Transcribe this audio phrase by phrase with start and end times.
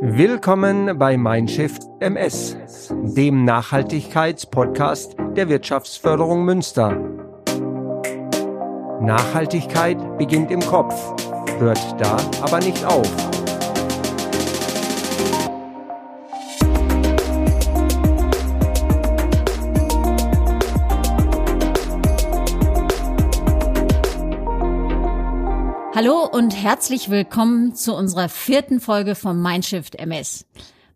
[0.00, 2.58] Willkommen bei Mindshift MS,
[2.90, 6.90] dem Nachhaltigkeitspodcast der Wirtschaftsförderung Münster.
[9.00, 10.94] Nachhaltigkeit beginnt im Kopf,
[11.58, 13.37] hört da aber nicht auf.
[26.00, 30.46] Hallo und herzlich willkommen zu unserer vierten Folge von Mindshift MS.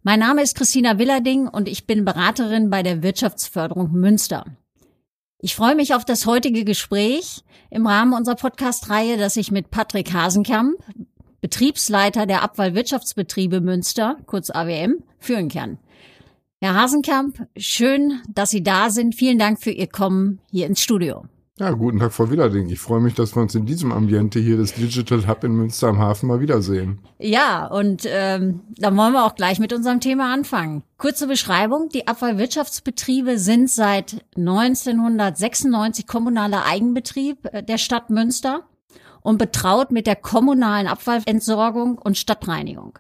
[0.05, 4.45] Mein Name ist Christina Willarding und ich bin Beraterin bei der Wirtschaftsförderung Münster.
[5.41, 10.13] Ich freue mich auf das heutige Gespräch im Rahmen unserer Podcast-Reihe, das ich mit Patrick
[10.13, 10.79] Hasenkamp,
[11.41, 15.79] Betriebsleiter der Abfallwirtschaftsbetriebe Münster, kurz AWM, führen kann.
[16.61, 19.17] Herr Hasenkamp, schön, dass Sie da sind.
[19.17, 21.25] Vielen Dank für Ihr Kommen hier ins Studio.
[21.59, 22.71] Ja, guten Tag, Frau Willerding.
[22.71, 25.89] Ich freue mich, dass wir uns in diesem Ambiente hier des Digital Hub in Münster
[25.89, 27.01] am Hafen mal wiedersehen.
[27.19, 30.83] Ja, und ähm, dann wollen wir auch gleich mit unserem Thema anfangen.
[30.97, 31.91] Kurze Beschreibung.
[31.91, 38.63] Die Abfallwirtschaftsbetriebe sind seit 1996 kommunaler Eigenbetrieb äh, der Stadt Münster
[39.21, 42.99] und betraut mit der kommunalen Abfallentsorgung und Stadtreinigung.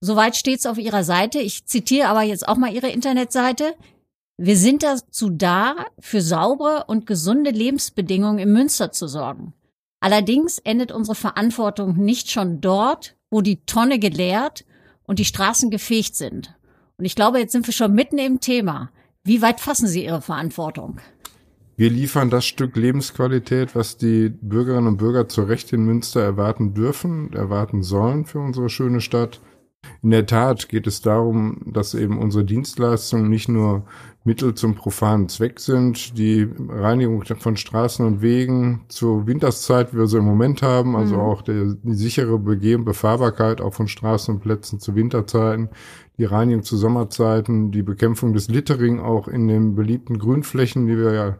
[0.00, 1.38] Soweit steht's auf Ihrer Seite.
[1.38, 3.74] Ich zitiere aber jetzt auch mal Ihre Internetseite.
[4.40, 9.52] Wir sind dazu da, für saubere und gesunde Lebensbedingungen in Münster zu sorgen.
[9.98, 14.64] Allerdings endet unsere Verantwortung nicht schon dort, wo die Tonne geleert
[15.02, 16.54] und die Straßen gefegt sind.
[16.98, 18.92] Und ich glaube, jetzt sind wir schon mitten im Thema.
[19.24, 21.00] Wie weit fassen Sie Ihre Verantwortung?
[21.76, 26.74] Wir liefern das Stück Lebensqualität, was die Bürgerinnen und Bürger zu Recht in Münster erwarten
[26.74, 29.40] dürfen, erwarten sollen für unsere schöne Stadt.
[30.02, 33.84] In der Tat geht es darum, dass eben unsere Dienstleistungen nicht nur
[34.28, 40.06] Mittel zum profanen Zweck sind, die Reinigung von Straßen und Wegen zur Winterszeit, wie wir
[40.06, 41.20] sie im Moment haben, also mhm.
[41.20, 45.70] auch der, die sichere Begeh- und Befahrbarkeit auch von Straßen und Plätzen zu Winterzeiten,
[46.18, 51.14] die Reinigung zu Sommerzeiten, die Bekämpfung des Littering auch in den beliebten Grünflächen, die wir
[51.14, 51.36] ja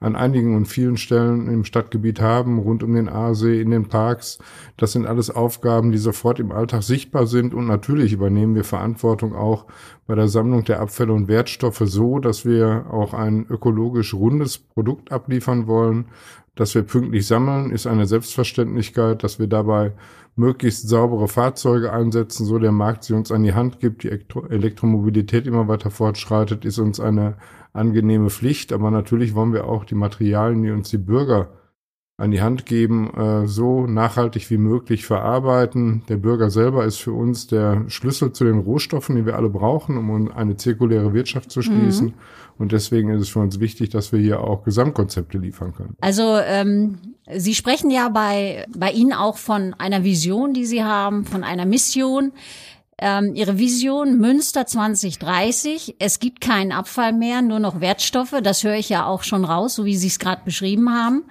[0.00, 4.38] an einigen und vielen Stellen im Stadtgebiet haben, rund um den Aasee, in den Parks.
[4.76, 9.34] Das sind alles Aufgaben, die sofort im Alltag sichtbar sind und natürlich übernehmen wir Verantwortung
[9.34, 9.66] auch
[10.06, 15.12] bei der Sammlung der Abfälle und Wertstoffe so, dass wir auch ein ökologisch rundes Produkt
[15.12, 16.06] abliefern wollen.
[16.54, 19.92] Dass wir pünktlich sammeln, ist eine Selbstverständlichkeit, dass wir dabei
[20.34, 25.46] möglichst saubere Fahrzeuge einsetzen, so der Markt sie uns an die Hand gibt, die Elektromobilität
[25.46, 27.36] immer weiter fortschreitet, ist uns eine
[27.72, 31.50] angenehme Pflicht, aber natürlich wollen wir auch die Materialien, die uns die Bürger
[32.18, 36.02] an die Hand geben, äh, so nachhaltig wie möglich verarbeiten.
[36.08, 39.96] Der Bürger selber ist für uns der Schlüssel zu den Rohstoffen, die wir alle brauchen,
[39.96, 42.08] um eine zirkuläre Wirtschaft zu schließen.
[42.08, 42.14] Mhm.
[42.58, 45.94] Und deswegen ist es für uns wichtig, dass wir hier auch Gesamtkonzepte liefern können.
[46.00, 46.98] Also ähm,
[47.36, 51.66] Sie sprechen ja bei, bei Ihnen auch von einer Vision, die Sie haben, von einer
[51.66, 52.32] Mission
[52.98, 55.96] ähm, ihre Vision Münster 2030.
[55.98, 58.34] Es gibt keinen Abfall mehr, nur noch Wertstoffe.
[58.42, 61.24] Das höre ich ja auch schon raus, so wie Sie es gerade beschrieben haben.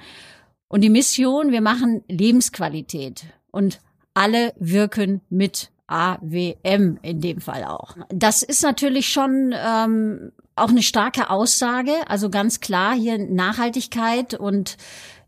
[0.70, 3.80] Und die Mission, wir machen Lebensqualität und
[4.14, 7.96] alle wirken mit AWM in dem Fall auch.
[8.10, 14.78] Das ist natürlich schon ähm, auch eine starke Aussage, also ganz klar hier Nachhaltigkeit und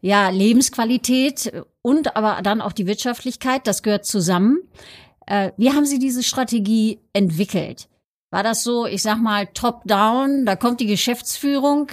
[0.01, 4.59] ja Lebensqualität und aber dann auch die Wirtschaftlichkeit, das gehört zusammen.
[5.29, 7.87] Äh, wie haben Sie diese Strategie entwickelt?
[8.31, 11.87] War das so, ich sag mal, top-down, da kommt die Geschäftsführung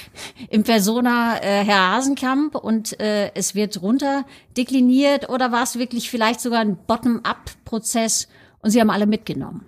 [0.50, 4.24] im Persona äh, Herr Hasenkamp und äh, es wird runter
[4.56, 8.28] dekliniert oder war es wirklich vielleicht sogar ein Bottom-up-Prozess
[8.60, 9.66] und Sie haben alle mitgenommen?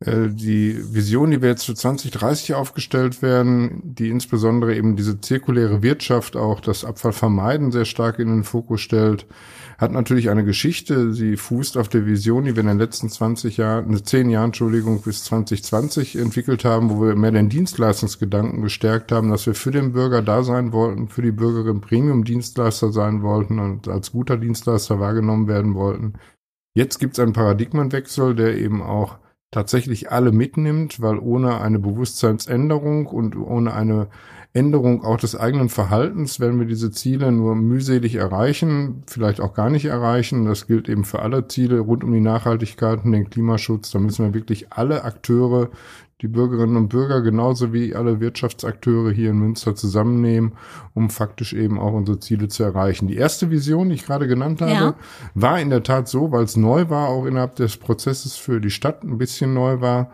[0.00, 5.82] Äh, die Vision, die wir jetzt für 2030 aufgestellt werden, die insbesondere eben diese zirkuläre
[5.82, 9.26] Wirtschaft, auch das Abfallvermeiden sehr stark in den Fokus stellt,
[9.78, 11.12] hat natürlich eine Geschichte.
[11.12, 15.02] Sie fußt auf der Vision, die wir in den letzten 20 Jahren, 10 Jahren, Entschuldigung,
[15.02, 19.92] bis 2020 entwickelt haben, wo wir mehr den Dienstleistungsgedanken gestärkt haben, dass wir für den
[19.92, 25.48] Bürger da sein wollten, für die Bürgerin Premium-Dienstleister sein wollten und als guter Dienstleister wahrgenommen
[25.48, 26.14] werden wollten.
[26.74, 29.18] Jetzt gibt es einen Paradigmenwechsel, der eben auch
[29.50, 34.08] tatsächlich alle mitnimmt, weil ohne eine Bewusstseinsänderung und ohne eine
[34.56, 39.68] Änderung auch des eigenen Verhaltens werden wir diese Ziele nur mühselig erreichen, vielleicht auch gar
[39.68, 40.46] nicht erreichen.
[40.46, 43.90] Das gilt eben für alle Ziele rund um die Nachhaltigkeit und den Klimaschutz.
[43.90, 45.68] Da müssen wir wirklich alle Akteure,
[46.22, 50.52] die Bürgerinnen und Bürger genauso wie alle Wirtschaftsakteure hier in Münster zusammennehmen,
[50.94, 53.08] um faktisch eben auch unsere Ziele zu erreichen.
[53.08, 54.94] Die erste Vision, die ich gerade genannt habe, ja.
[55.34, 58.70] war in der Tat so, weil es neu war, auch innerhalb des Prozesses für die
[58.70, 60.10] Stadt ein bisschen neu war,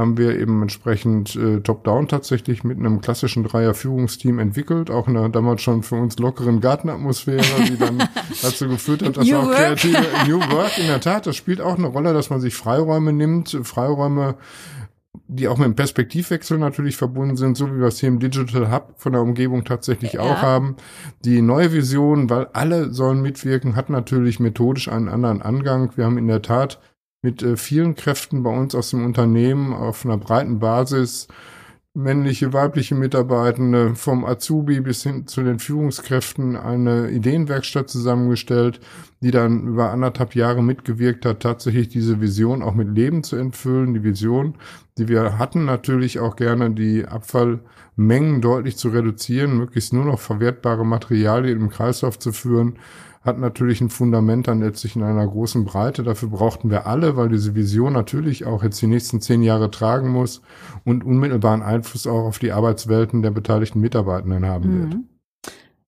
[0.00, 5.28] haben wir eben entsprechend äh, top-down tatsächlich mit einem klassischen Dreier-Führungsteam entwickelt, auch in einer
[5.28, 7.98] damals schon für uns lockeren Gartenatmosphäre, die dann
[8.42, 9.56] dazu geführt hat, dass New auch Work.
[9.56, 13.12] kreative New Work in der Tat, das spielt auch eine Rolle, dass man sich Freiräume
[13.12, 14.34] nimmt, Freiräume
[15.26, 18.70] die auch mit dem Perspektivwechsel natürlich verbunden sind, so wie wir es hier im Digital
[18.72, 20.20] Hub von der Umgebung tatsächlich Ja.
[20.22, 20.76] auch haben.
[21.24, 25.90] Die neue Vision, weil alle sollen mitwirken, hat natürlich methodisch einen anderen Angang.
[25.96, 26.80] Wir haben in der Tat
[27.22, 31.28] mit äh, vielen Kräften bei uns aus dem Unternehmen auf einer breiten Basis
[31.92, 38.80] männliche, weibliche Mitarbeitende vom Azubi bis hin zu den Führungskräften eine Ideenwerkstatt zusammengestellt,
[39.22, 43.92] die dann über anderthalb Jahre mitgewirkt hat, tatsächlich diese Vision auch mit Leben zu entfüllen.
[43.92, 44.54] Die Vision,
[44.98, 47.06] die wir hatten, natürlich auch gerne die
[48.00, 52.78] Abfallmengen deutlich zu reduzieren, möglichst nur noch verwertbare Materialien im Kreislauf zu führen,
[53.22, 56.02] hat natürlich ein Fundament dann letztlich in einer großen Breite.
[56.02, 60.08] Dafür brauchten wir alle, weil diese Vision natürlich auch jetzt die nächsten zehn Jahre tragen
[60.08, 60.40] muss
[60.86, 64.94] und unmittelbaren Einfluss auch auf die Arbeitswelten der beteiligten Mitarbeitenden haben wird.
[64.94, 65.04] Mhm.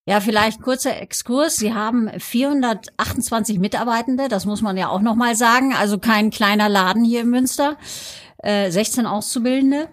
[0.04, 1.56] Ja, vielleicht kurzer Exkurs.
[1.56, 5.72] Sie haben 428 Mitarbeitende, das muss man ja auch nochmal sagen.
[5.72, 7.78] Also kein kleiner Laden hier in Münster.
[8.38, 9.88] Äh, 16 Auszubildende.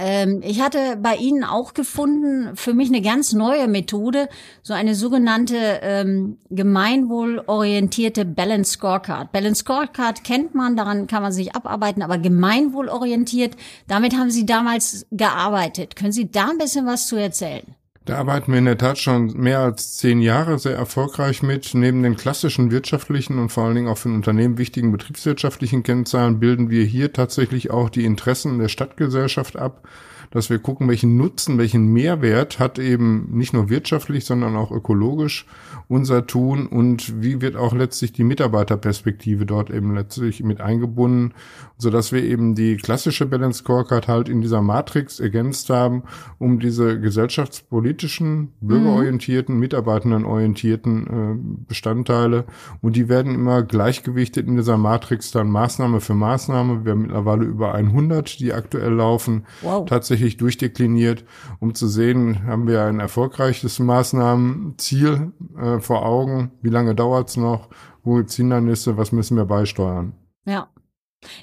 [0.00, 4.28] Ähm, ich hatte bei Ihnen auch gefunden, für mich eine ganz neue Methode,
[4.62, 9.30] so eine sogenannte ähm, gemeinwohlorientierte Balance Scorecard.
[9.32, 15.06] Balance Scorecard kennt man, daran kann man sich abarbeiten, aber gemeinwohlorientiert, damit haben Sie damals
[15.10, 15.96] gearbeitet.
[15.96, 17.74] Können Sie da ein bisschen was zu erzählen?
[18.06, 21.72] Da arbeiten wir in der Tat schon mehr als zehn Jahre sehr erfolgreich mit.
[21.72, 26.38] Neben den klassischen wirtschaftlichen und vor allen Dingen auch für ein Unternehmen wichtigen betriebswirtschaftlichen Kennzahlen
[26.38, 29.88] bilden wir hier tatsächlich auch die Interessen der Stadtgesellschaft ab,
[30.30, 35.46] dass wir gucken, welchen Nutzen, welchen Mehrwert hat eben nicht nur wirtschaftlich, sondern auch ökologisch
[35.88, 41.32] unser Tun und wie wird auch letztlich die Mitarbeiterperspektive dort eben letztlich mit eingebunden,
[41.76, 46.04] so dass wir eben die klassische Balance Scorecard halt in dieser Matrix ergänzt haben,
[46.38, 52.44] um diese gesellschaftspolitischen, bürgerorientierten, mitarbeitendenorientierten äh, Bestandteile
[52.80, 56.84] und die werden immer gleichgewichtet in dieser Matrix dann Maßnahme für Maßnahme.
[56.84, 59.86] Wir haben mittlerweile über 100, die aktuell laufen, Wow.
[59.86, 61.24] tatsächlich durchdekliniert,
[61.60, 67.68] um zu sehen, haben wir ein erfolgreiches Maßnahmenziel äh, vor Augen, wie lange dauert's noch,
[68.02, 70.12] wo gibt's Hindernisse, was müssen wir beisteuern.
[70.44, 70.68] Ja.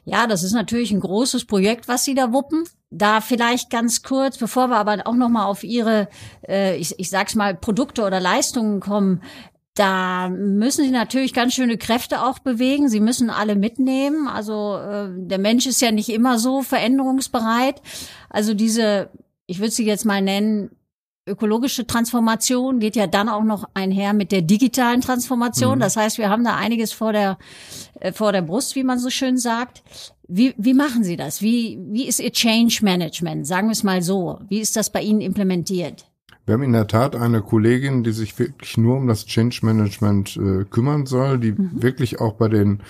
[0.05, 2.63] Ja, das ist natürlich ein großes Projekt, was Sie da wuppen.
[2.89, 6.09] Da vielleicht ganz kurz, bevor wir aber auch noch mal auf Ihre,
[6.47, 9.21] äh, ich, ich sag's mal, Produkte oder Leistungen kommen.
[9.75, 12.89] Da müssen Sie natürlich ganz schöne Kräfte auch bewegen.
[12.89, 14.27] Sie müssen alle mitnehmen.
[14.27, 17.81] Also äh, der Mensch ist ja nicht immer so veränderungsbereit.
[18.29, 19.09] Also diese,
[19.47, 20.71] ich würde sie jetzt mal nennen,
[21.31, 25.79] ökologische Transformation geht ja dann auch noch einher mit der digitalen Transformation.
[25.79, 27.37] Das heißt, wir haben da einiges vor der
[27.99, 29.83] äh, vor der Brust, wie man so schön sagt.
[30.27, 31.41] Wie, wie machen Sie das?
[31.41, 33.45] Wie, wie ist Ihr Change Management?
[33.45, 34.39] Sagen wir es mal so.
[34.47, 36.05] Wie ist das bei Ihnen implementiert?
[36.45, 40.37] Wir haben in der Tat eine Kollegin, die sich wirklich nur um das Change Management
[40.37, 42.81] äh, kümmern soll, die wirklich auch bei den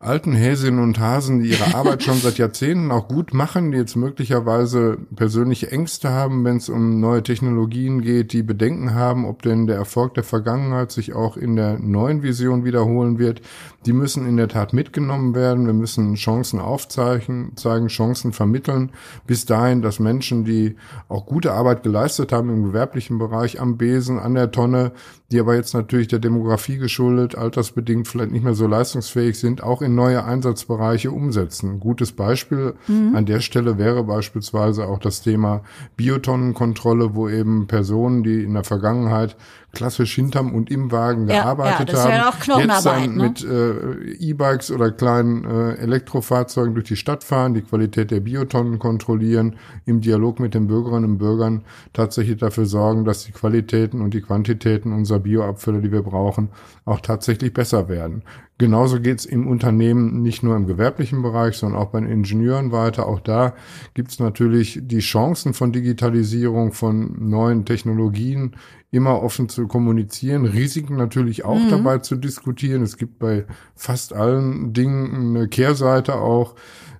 [0.00, 3.96] alten Häsinnen und Hasen, die ihre Arbeit schon seit Jahrzehnten auch gut machen, die jetzt
[3.96, 9.66] möglicherweise persönliche Ängste haben, wenn es um neue Technologien geht, die Bedenken haben, ob denn
[9.66, 13.42] der Erfolg der Vergangenheit sich auch in der neuen Vision wiederholen wird,
[13.86, 15.66] die müssen in der Tat mitgenommen werden.
[15.66, 18.92] Wir müssen Chancen aufzeigen, zeigen, Chancen vermitteln,
[19.26, 20.76] bis dahin, dass Menschen, die
[21.08, 24.92] auch gute Arbeit geleistet haben im gewerblichen Bereich, am Besen, an der Tonne,
[25.30, 29.82] die aber jetzt natürlich der Demografie geschuldet, altersbedingt vielleicht nicht mehr so leistungsfähig sind, auch
[29.82, 31.72] in neue Einsatzbereiche umsetzen.
[31.72, 35.62] Ein gutes Beispiel an der Stelle wäre beispielsweise auch das Thema
[35.96, 39.36] Biotonnenkontrolle, wo eben Personen, die in der Vergangenheit
[39.72, 43.22] klassisch hinterm und im Wagen Ja, gearbeitet ja, ja haben, auch Knochenarbeit, jetzt dann ne?
[43.22, 48.78] mit äh, E-Bikes oder kleinen äh, Elektrofahrzeugen durch die Stadt fahren, die Qualität der Biotonnen
[48.78, 54.14] kontrollieren, im Dialog mit den Bürgerinnen und Bürgern tatsächlich dafür sorgen, dass die Qualitäten und
[54.14, 56.48] die Quantitäten unserer Bioabfälle, die wir brauchen,
[56.84, 58.22] auch tatsächlich besser werden.
[58.60, 63.06] Genauso geht's im Unternehmen nicht nur im gewerblichen Bereich, sondern auch bei den Ingenieuren weiter.
[63.06, 63.54] Auch da
[63.94, 68.56] gibt's natürlich die Chancen von Digitalisierung, von neuen Technologien
[68.90, 72.82] immer offen zu kommunizieren, Risiken natürlich auch dabei zu diskutieren.
[72.82, 76.54] Es gibt bei fast allen Dingen eine Kehrseite auch.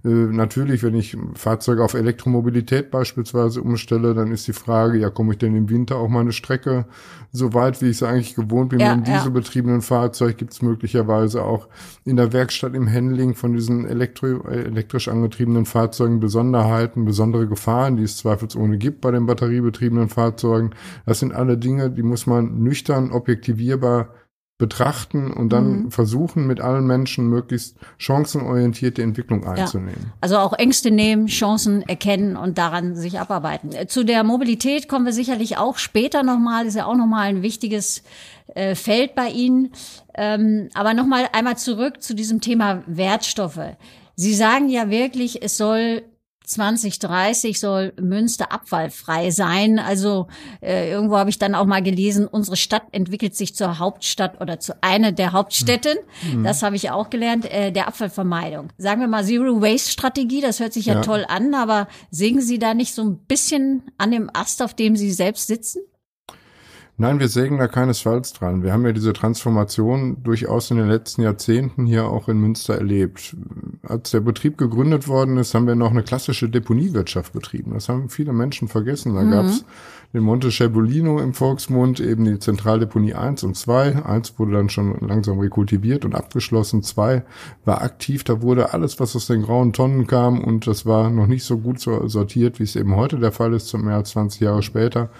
[0.08, 5.32] Äh, natürlich, wenn ich Fahrzeuge auf Elektromobilität beispielsweise umstelle, dann ist die Frage, ja, komme
[5.32, 6.86] ich denn im Winter auch mal eine Strecke
[7.30, 8.80] so weit, wie ich es eigentlich gewohnt bin?
[8.80, 9.18] Ja, mit einem ja.
[9.18, 11.68] dieselbetriebenen Fahrzeug gibt es möglicherweise auch
[12.04, 17.96] in der Werkstatt im Handling von diesen elektro äh, elektrisch angetriebenen Fahrzeugen Besonderheiten, besondere Gefahren,
[17.96, 20.70] die es zweifelsohne gibt bei den batteriebetriebenen Fahrzeugen.
[21.04, 24.08] Das sind alle Dinge, die muss man nüchtern, objektivierbar
[24.58, 25.90] betrachten und dann mhm.
[25.92, 30.06] versuchen, mit allen Menschen möglichst chancenorientierte Entwicklung einzunehmen.
[30.06, 30.12] Ja.
[30.20, 33.70] Also auch Ängste nehmen, Chancen erkennen und daran sich abarbeiten.
[33.86, 38.02] Zu der Mobilität kommen wir sicherlich auch später nochmal, ist ja auch nochmal ein wichtiges
[38.54, 39.70] äh, Feld bei Ihnen.
[40.14, 43.76] Ähm, aber nochmal einmal zurück zu diesem Thema Wertstoffe.
[44.16, 46.02] Sie sagen ja wirklich, es soll
[46.48, 49.78] 2030 soll Münster abfallfrei sein.
[49.78, 50.28] Also
[50.60, 54.58] äh, irgendwo habe ich dann auch mal gelesen, unsere Stadt entwickelt sich zur Hauptstadt oder
[54.58, 55.98] zu einer der Hauptstädten.
[56.32, 56.44] Mhm.
[56.44, 58.72] Das habe ich auch gelernt, äh, der Abfallvermeidung.
[58.78, 62.40] Sagen wir mal Zero Waste Strategie, das hört sich ja, ja toll an, aber singen
[62.40, 65.82] Sie da nicht so ein bisschen an dem Ast, auf dem Sie selbst sitzen?
[67.00, 68.64] Nein, wir sägen da keinesfalls dran.
[68.64, 73.36] Wir haben ja diese Transformation durchaus in den letzten Jahrzehnten hier auch in Münster erlebt.
[73.84, 77.74] Als der Betrieb gegründet worden ist, haben wir noch eine klassische Deponiewirtschaft betrieben.
[77.74, 79.14] Das haben viele Menschen vergessen.
[79.14, 79.30] Da mhm.
[79.30, 79.64] gab's
[80.12, 84.04] den Monte Cebolino im Volksmund, eben die Zentraldeponie 1 und 2.
[84.04, 86.82] Eins wurde dann schon langsam rekultiviert und abgeschlossen.
[86.82, 87.22] Zwei
[87.64, 88.24] war aktiv.
[88.24, 91.58] Da wurde alles, was aus den grauen Tonnen kam und das war noch nicht so
[91.58, 95.10] gut sortiert, wie es eben heute der Fall ist, zum mehr als 20 Jahre später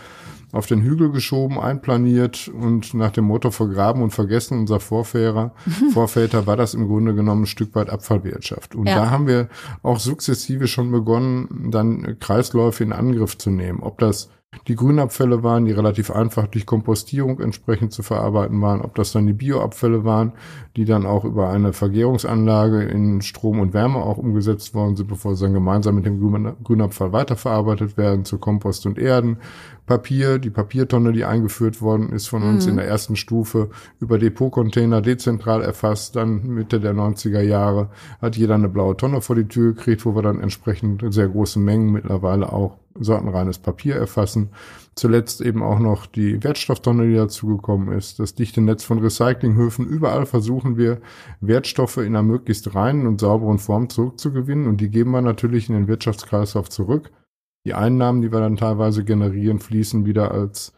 [0.52, 5.52] auf den Hügel geschoben, einplaniert und nach dem Motto vergraben und vergessen unser Vorväter,
[5.92, 8.74] Vorväter war das im Grunde genommen ein Stück weit Abfallwirtschaft.
[8.74, 8.96] Und ja.
[8.96, 9.48] da haben wir
[9.82, 13.80] auch sukzessive schon begonnen, dann Kreisläufe in Angriff zu nehmen.
[13.80, 14.30] Ob das
[14.66, 19.26] die Grünabfälle waren, die relativ einfach durch Kompostierung entsprechend zu verarbeiten waren, ob das dann
[19.26, 20.32] die Bioabfälle waren,
[20.76, 25.36] die dann auch über eine Vergärungsanlage in Strom und Wärme auch umgesetzt worden sind, bevor
[25.36, 26.20] sie dann gemeinsam mit dem
[26.64, 29.38] Grünabfall weiterverarbeitet werden zu Kompost und Erden.
[29.86, 32.72] Papier, die Papiertonne, die eingeführt worden ist von uns mhm.
[32.72, 36.14] in der ersten Stufe über Depotcontainer dezentral erfasst.
[36.14, 37.88] Dann Mitte der 90er Jahre
[38.20, 41.58] hat jeder eine blaue Tonne vor die Tür gekriegt, wo wir dann entsprechend sehr große
[41.58, 44.50] Mengen mittlerweile auch sortenreines Papier erfassen.
[44.94, 49.86] Zuletzt eben auch noch die Wertstofftonne, die dazugekommen ist, das dichte Netz von Recyclinghöfen.
[49.86, 51.00] Überall versuchen wir,
[51.40, 55.74] Wertstoffe in einer möglichst reinen und sauberen Form zurückzugewinnen und die geben wir natürlich in
[55.74, 57.10] den Wirtschaftskreislauf zurück.
[57.64, 60.72] Die Einnahmen, die wir dann teilweise generieren, fließen wieder als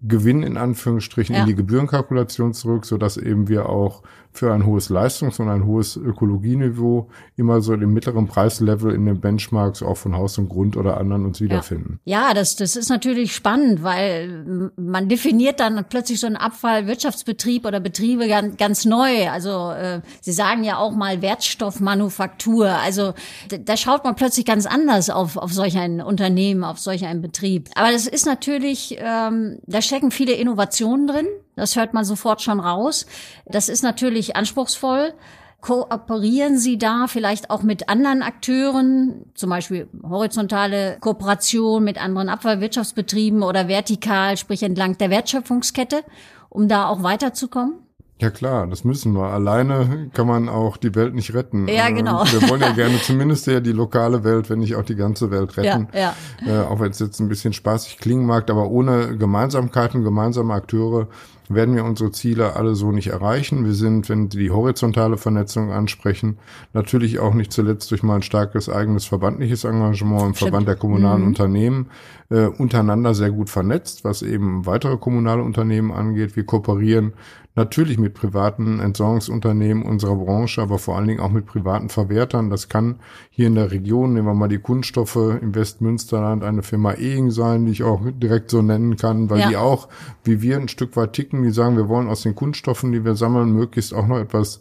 [0.00, 1.42] Gewinn in Anführungsstrichen ja.
[1.42, 5.66] in die Gebührenkalkulation zurück, so dass eben wir auch für ein hohes Leistungs- und ein
[5.66, 10.76] hohes Ökologieniveau immer so im mittleren Preislevel in den Benchmarks auch von Haus und Grund
[10.76, 12.00] oder anderen uns wiederfinden.
[12.04, 17.66] Ja, ja das, das ist natürlich spannend, weil man definiert dann plötzlich so einen Abfallwirtschaftsbetrieb
[17.66, 19.28] oder Betriebe ganz, ganz neu.
[19.28, 22.68] Also äh, Sie sagen ja auch mal Wertstoffmanufaktur.
[22.68, 23.12] Also
[23.48, 27.68] da schaut man plötzlich ganz anders auf, auf solch ein Unternehmen, auf solch einen Betrieb.
[27.74, 31.26] Aber das ist natürlich, ähm, da stecken viele Innovationen drin.
[31.56, 33.06] Das hört man sofort schon raus.
[33.46, 35.12] Das ist natürlich anspruchsvoll.
[35.60, 43.44] Kooperieren Sie da vielleicht auch mit anderen Akteuren, zum Beispiel horizontale Kooperation mit anderen Abfallwirtschaftsbetrieben
[43.44, 46.02] oder vertikal, sprich entlang der Wertschöpfungskette,
[46.48, 47.74] um da auch weiterzukommen?
[48.22, 49.24] Ja klar, das müssen wir.
[49.24, 51.66] Alleine kann man auch die Welt nicht retten.
[51.66, 52.24] Ja, ähm, genau.
[52.24, 55.56] Wir wollen ja gerne zumindest ja die lokale Welt, wenn nicht auch die ganze Welt
[55.56, 55.88] retten.
[55.92, 56.14] Ja,
[56.46, 56.62] ja.
[56.62, 61.08] Äh, auch wenn es jetzt ein bisschen spaßig klingen mag, aber ohne Gemeinsamkeiten, gemeinsame Akteure
[61.54, 63.64] werden wir unsere Ziele alle so nicht erreichen.
[63.64, 66.38] Wir sind, wenn Sie die horizontale Vernetzung ansprechen,
[66.72, 70.50] natürlich auch nicht zuletzt durch mal ein starkes eigenes verbandliches Engagement im Stimmt.
[70.50, 71.28] Verband der kommunalen mhm.
[71.28, 71.86] Unternehmen
[72.30, 76.36] äh, untereinander sehr gut vernetzt, was eben weitere kommunale Unternehmen angeht.
[76.36, 77.12] Wir kooperieren
[77.54, 82.48] natürlich mit privaten Entsorgungsunternehmen unserer Branche, aber vor allen Dingen auch mit privaten Verwertern.
[82.48, 82.96] Das kann
[83.30, 87.66] hier in der Region, nehmen wir mal die Kunststoffe im Westmünsterland, eine Firma Ehing sein,
[87.66, 89.48] die ich auch direkt so nennen kann, weil ja.
[89.48, 89.88] die auch,
[90.24, 93.16] wie wir, ein Stück weit ticken, die sagen, wir wollen aus den Kunststoffen, die wir
[93.16, 94.60] sammeln, möglichst auch noch etwas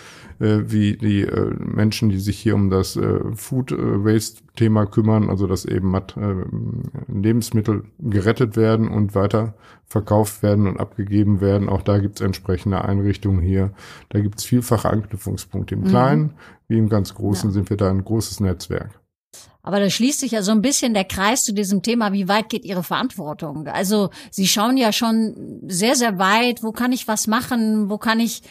[0.41, 5.47] wie die äh, Menschen, die sich hier um das äh, Food Waste Thema kümmern, also
[5.47, 6.01] dass eben äh,
[7.07, 9.53] Lebensmittel gerettet werden und weiter
[9.85, 11.69] verkauft werden und abgegeben werden.
[11.69, 13.71] Auch da gibt es entsprechende Einrichtungen hier.
[14.09, 15.75] Da gibt es vielfache Anknüpfungspunkte.
[15.75, 15.87] Im mhm.
[15.87, 16.33] Kleinen
[16.67, 17.53] wie im ganz Großen ja.
[17.53, 19.01] sind wir da ein großes Netzwerk.
[19.63, 22.49] Aber da schließt sich ja so ein bisschen der Kreis zu diesem Thema, wie weit
[22.49, 23.67] geht Ihre Verantwortung?
[23.67, 28.19] Also Sie schauen ja schon sehr, sehr weit, wo kann ich was machen, wo kann
[28.19, 28.41] ich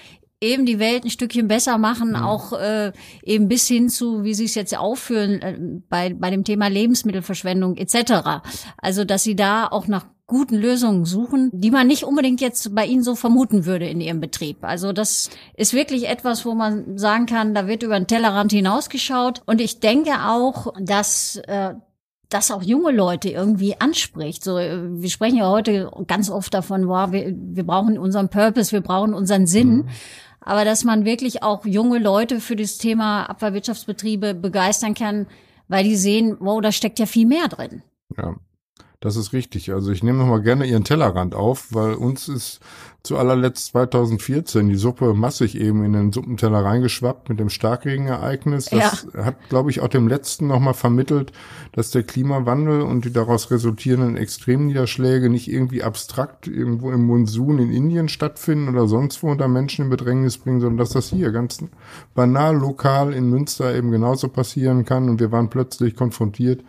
[0.41, 2.17] eben die Welt ein Stückchen besser machen, mhm.
[2.17, 2.93] auch äh,
[3.23, 7.77] eben bis hin zu, wie Sie es jetzt aufführen, äh, bei, bei dem Thema Lebensmittelverschwendung
[7.77, 8.43] etc.
[8.79, 12.87] Also, dass Sie da auch nach guten Lösungen suchen, die man nicht unbedingt jetzt bei
[12.87, 14.59] Ihnen so vermuten würde in Ihrem Betrieb.
[14.63, 19.43] Also das ist wirklich etwas, wo man sagen kann, da wird über den Tellerrand hinausgeschaut.
[19.47, 21.75] Und ich denke auch, dass äh,
[22.29, 24.45] das auch junge Leute irgendwie anspricht.
[24.45, 28.83] So, wir sprechen ja heute ganz oft davon, wow, wir, wir brauchen unseren Purpose, wir
[28.83, 29.79] brauchen unseren Sinn.
[29.79, 29.89] Mhm
[30.41, 35.27] aber dass man wirklich auch junge Leute für das Thema Abfallwirtschaftsbetriebe begeistern kann,
[35.69, 37.83] weil die sehen, wow, da steckt ja viel mehr drin.
[38.17, 38.35] Ja,
[39.01, 39.73] das ist richtig.
[39.73, 42.61] Also ich nehme mal gerne Ihren Tellerrand auf, weil uns ist
[43.03, 48.67] zu allerletzt 2014 die Suppe massig eben in den Suppenteller reingeschwappt mit dem Starkregenereignis.
[48.67, 49.25] Das ja.
[49.25, 51.33] hat, glaube ich, auch dem letzten nochmal vermittelt,
[51.73, 57.73] dass der Klimawandel und die daraus resultierenden Extremniederschläge nicht irgendwie abstrakt irgendwo im Monsun in
[57.73, 61.65] Indien stattfinden oder sonst wo unter Menschen in Bedrängnis bringen, sondern dass das hier ganz
[62.15, 65.09] banal lokal in Münster eben genauso passieren kann.
[65.09, 66.63] Und wir waren plötzlich konfrontiert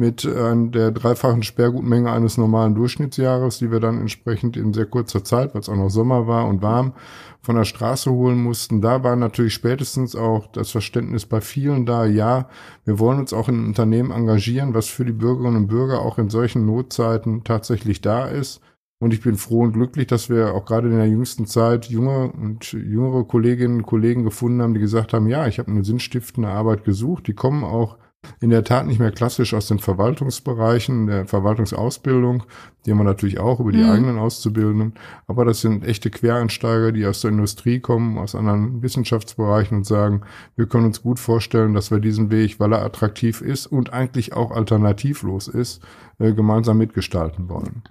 [0.00, 5.22] mit äh, der dreifachen Sperrgutmenge eines normalen Durchschnittsjahres, die wir dann entsprechend in sehr kurzer
[5.22, 6.94] Zeit, weil es auch noch Sommer war und warm,
[7.42, 8.80] von der Straße holen mussten.
[8.80, 12.48] Da war natürlich spätestens auch das Verständnis bei vielen da, ja,
[12.84, 16.30] wir wollen uns auch in Unternehmen engagieren, was für die Bürgerinnen und Bürger auch in
[16.30, 18.60] solchen Notzeiten tatsächlich da ist.
[19.02, 22.32] Und ich bin froh und glücklich, dass wir auch gerade in der jüngsten Zeit junge
[22.32, 26.48] und jüngere Kolleginnen und Kollegen gefunden haben, die gesagt haben, ja, ich habe eine sinnstiftende
[26.48, 27.26] Arbeit gesucht.
[27.26, 27.96] Die kommen auch
[28.40, 32.42] in der Tat nicht mehr klassisch aus den Verwaltungsbereichen, der Verwaltungsausbildung,
[32.84, 33.90] die haben wir natürlich auch über die mhm.
[33.90, 34.94] eigenen Auszubildenden,
[35.26, 40.22] aber das sind echte Quereinsteiger, die aus der Industrie kommen, aus anderen Wissenschaftsbereichen und sagen,
[40.56, 44.32] wir können uns gut vorstellen, dass wir diesen Weg, weil er attraktiv ist und eigentlich
[44.32, 45.82] auch alternativlos ist,
[46.18, 47.82] äh, gemeinsam mitgestalten wollen.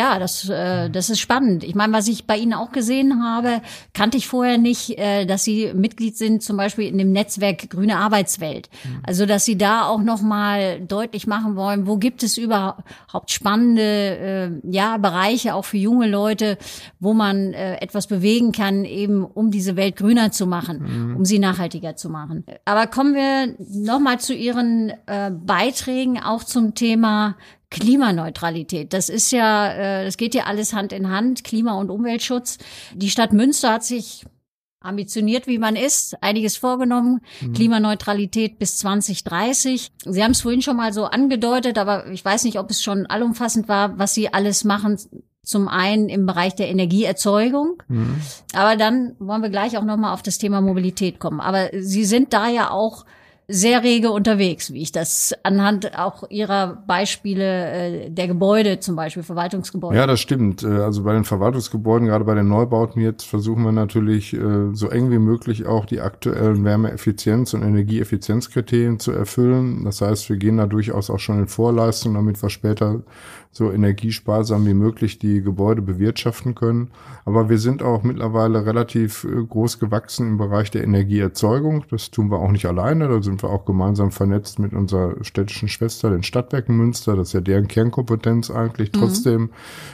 [0.00, 1.62] Ja, das, äh, das ist spannend.
[1.62, 3.60] Ich meine, was ich bei Ihnen auch gesehen habe,
[3.92, 7.98] kannte ich vorher nicht, äh, dass Sie Mitglied sind, zum Beispiel in dem Netzwerk Grüne
[7.98, 8.70] Arbeitswelt.
[8.82, 9.00] Mhm.
[9.02, 13.82] Also, dass Sie da auch noch mal deutlich machen wollen, wo gibt es überhaupt spannende
[13.82, 16.56] äh, ja Bereiche auch für junge Leute,
[16.98, 21.16] wo man äh, etwas bewegen kann, eben um diese Welt grüner zu machen, mhm.
[21.16, 22.46] um sie nachhaltiger zu machen.
[22.64, 27.36] Aber kommen wir noch mal zu Ihren äh, Beiträgen auch zum Thema
[27.70, 28.92] Klimaneutralität.
[28.92, 32.58] Das ist ja, äh, das geht ja alles Hand in Hand, Klima- und Umweltschutz.
[32.94, 34.24] Die Stadt Münster hat sich
[34.80, 37.20] ambitioniert, wie man ist, einiges vorgenommen.
[37.40, 37.52] Mhm.
[37.52, 39.92] Klimaneutralität bis 2030.
[40.04, 43.06] Sie haben es vorhin schon mal so angedeutet, aber ich weiß nicht, ob es schon
[43.06, 44.98] allumfassend war, was Sie alles machen.
[45.42, 48.20] Zum einen im Bereich der Energieerzeugung, mhm.
[48.52, 51.40] aber dann wollen wir gleich auch noch mal auf das Thema Mobilität kommen.
[51.40, 53.06] Aber Sie sind da ja auch
[53.50, 59.22] sehr rege unterwegs, wie ich das anhand auch Ihrer Beispiele äh, der Gebäude, zum Beispiel
[59.22, 59.96] Verwaltungsgebäude.
[59.96, 60.62] Ja, das stimmt.
[60.62, 64.88] Äh, also bei den Verwaltungsgebäuden, gerade bei den Neubauten jetzt, versuchen wir natürlich äh, so
[64.88, 69.84] eng wie möglich auch die aktuellen Wärmeeffizienz- und Energieeffizienzkriterien zu erfüllen.
[69.84, 73.02] Das heißt, wir gehen da durchaus auch schon in Vorleistung, damit wir später
[73.52, 76.90] so energiesparsam wie möglich die Gebäude bewirtschaften können.
[77.24, 81.84] Aber wir sind auch mittlerweile relativ äh, groß gewachsen im Bereich der Energieerzeugung.
[81.90, 83.08] Das tun wir auch nicht alleine.
[83.08, 87.16] Da sind wir auch gemeinsam vernetzt mit unserer städtischen Schwester, den Stadtwerken Münster.
[87.16, 88.92] Das ist ja deren Kernkompetenz eigentlich.
[88.92, 88.98] Mhm.
[88.98, 89.50] Trotzdem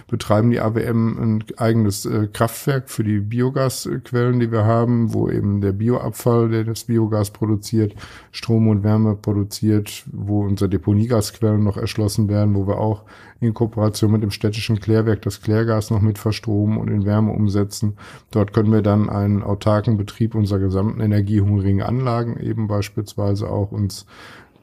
[0.07, 5.63] betreiben die AWM ein eigenes äh, Kraftwerk für die Biogasquellen, die wir haben, wo eben
[5.63, 7.95] der Bioabfall, der das Biogas produziert,
[8.33, 13.05] Strom und Wärme produziert, wo unsere Deponiegasquellen noch erschlossen werden, wo wir auch
[13.41, 17.97] in Kooperation mit dem städtischen Klärwerk das Klärgas noch mit verstromen und in Wärme umsetzen.
[18.31, 24.07] Dort können wir dann einen autarken Betrieb unserer gesamten energiehungrigen Anlagen eben beispielsweise auch uns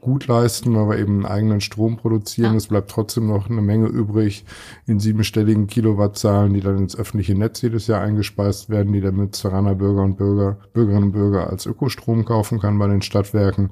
[0.04, 2.52] gut leisten, weil wir eben einen eigenen Strom produzieren.
[2.52, 2.56] Ja.
[2.58, 4.44] Es bleibt trotzdem noch eine Menge übrig
[4.86, 9.74] in siebenstelligen Kilowattzahlen, die dann ins öffentliche Netz jedes Jahr eingespeist werden, die der Münsteraner
[9.74, 13.70] Bürger und Bürger, Bürgerinnen und Bürger als Ökostrom kaufen kann bei den Stadtwerken.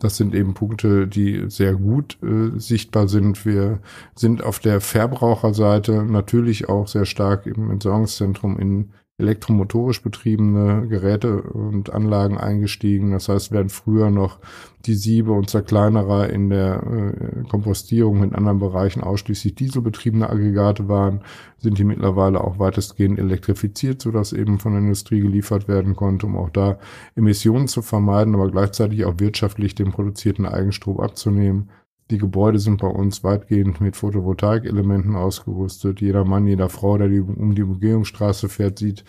[0.00, 3.46] Das sind eben Punkte, die sehr gut äh, sichtbar sind.
[3.46, 3.78] Wir
[4.14, 11.92] sind auf der Verbraucherseite natürlich auch sehr stark im Entsorgungszentrum in elektromotorisch betriebene Geräte und
[11.92, 13.10] Anlagen eingestiegen.
[13.10, 14.38] Das heißt, während früher noch
[14.86, 21.22] die Siebe und Zerkleinerer in der äh, Kompostierung in anderen Bereichen ausschließlich dieselbetriebene Aggregate waren,
[21.58, 26.36] sind die mittlerweile auch weitestgehend elektrifiziert, sodass eben von der Industrie geliefert werden konnte, um
[26.36, 26.78] auch da
[27.16, 31.70] Emissionen zu vermeiden, aber gleichzeitig auch wirtschaftlich den produzierten Eigenstrom abzunehmen.
[32.10, 36.00] Die Gebäude sind bei uns weitgehend mit Photovoltaikelementen ausgerüstet.
[36.00, 39.04] Jeder Mann, jeder Frau, der die, um die Umgehungsstraße fährt, sieht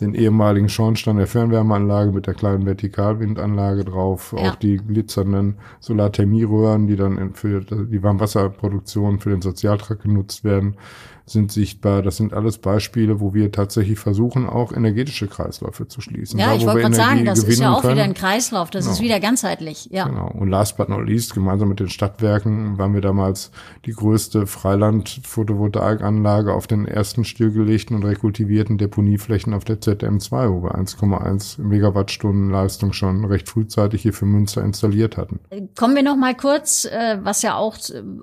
[0.00, 4.50] den ehemaligen Schornstein der Fernwärmeanlage mit der kleinen Vertikalwindanlage drauf, ja.
[4.50, 10.76] auch die glitzernden Solarthermieröhren, die dann für die Warmwasserproduktion für den Sozialtrakt genutzt werden
[11.26, 12.02] sind sichtbar.
[12.02, 16.38] Das sind alles Beispiele, wo wir tatsächlich versuchen, auch energetische Kreisläufe zu schließen.
[16.38, 17.94] Ja, da, ich wollte gerade sagen, das ist ja auch können.
[17.94, 18.94] wieder ein Kreislauf, das genau.
[18.94, 19.88] ist wieder ganzheitlich.
[19.90, 20.08] Ja.
[20.08, 20.28] Genau.
[20.28, 23.50] Und last but not least, gemeinsam mit den Stadtwerken waren wir damals
[23.86, 30.74] die größte Freiland-Photovoltaikanlage auf den ersten stillgelegten und rekultivierten Deponieflächen auf der ZM2, wo wir
[30.74, 35.40] 1,1 Megawattstunden Leistung schon recht frühzeitig hier für Münster installiert hatten.
[35.78, 37.76] Kommen wir noch mal kurz, äh, was ja auch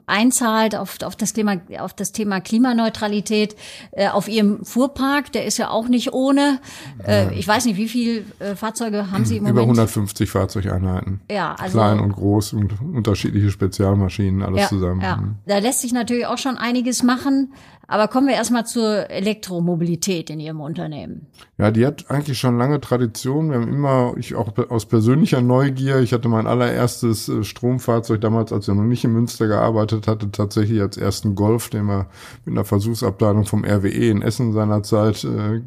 [0.06, 3.56] einzahlt auf, auf das Thema, auf das Thema Klimaneutralität Klimaneutralität
[3.91, 5.32] äh, auf ihrem Fuhrpark.
[5.32, 6.60] Der ist ja auch nicht ohne.
[7.06, 9.56] Äh, ich weiß nicht, wie viele äh, Fahrzeuge haben Sie im Moment?
[9.56, 11.21] Über 150 Fahrzeugeinheiten.
[11.30, 15.02] Ja, also klein und groß und unterschiedliche Spezialmaschinen, alles ja, zusammen.
[15.02, 15.23] Ja.
[15.45, 17.54] Da lässt sich natürlich auch schon einiges machen.
[17.89, 21.25] Aber kommen wir erstmal zur Elektromobilität in Ihrem Unternehmen.
[21.58, 23.49] Ja, die hat eigentlich schon lange Tradition.
[23.49, 28.54] Wir haben immer, ich auch aus persönlicher Neugier, ich hatte mein allererstes äh, Stromfahrzeug damals,
[28.54, 32.06] als ich noch nicht in Münster gearbeitet hatte, tatsächlich als ersten Golf, den wir
[32.45, 35.62] mit einer Versuchsabteilung vom RWE in Essen seinerzeit äh,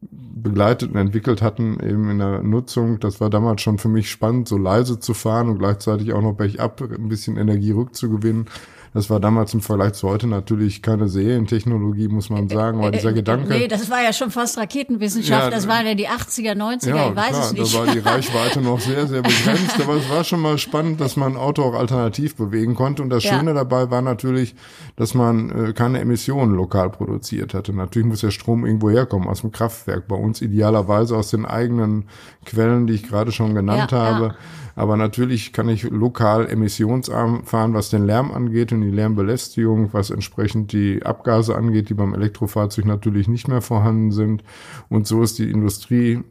[0.00, 3.00] begleitet und entwickelt hatten, eben in der Nutzung.
[3.00, 6.34] Das war damals schon für mich spannend, so leise zu fahren und gleichzeitig auch noch
[6.34, 8.46] bergab ein bisschen Energie rückzugewinnen.
[8.94, 13.14] Das war damals im Vergleich zu heute natürlich keine Serientechnologie, muss man sagen, weil dieser
[13.14, 13.48] Gedanke.
[13.48, 15.44] Nee, das war ja schon fast Raketenwissenschaft.
[15.44, 17.74] Ja, das waren ja die 80er, 90er, ja, ich weiß klar, es nicht.
[17.74, 19.80] Da war die Reichweite noch sehr, sehr begrenzt.
[19.80, 23.02] aber es war schon mal spannend, dass man ein Auto auch alternativ bewegen konnte.
[23.02, 23.38] Und das ja.
[23.38, 24.54] Schöne dabei war natürlich,
[24.96, 27.72] dass man äh, keine Emissionen lokal produziert hatte.
[27.72, 30.06] Natürlich muss der Strom irgendwo herkommen, aus dem Kraftwerk.
[30.06, 32.04] Bei uns idealerweise aus den eigenen
[32.44, 34.34] Quellen, die ich gerade schon genannt habe.
[34.74, 40.10] Aber natürlich kann ich lokal emissionsarm fahren, was den Lärm angeht und die Lärmbelästigung, was
[40.10, 44.44] entsprechend die Abgase angeht, die beim Elektrofahrzeug natürlich nicht mehr vorhanden sind.
[44.88, 46.22] Und so ist die Industrie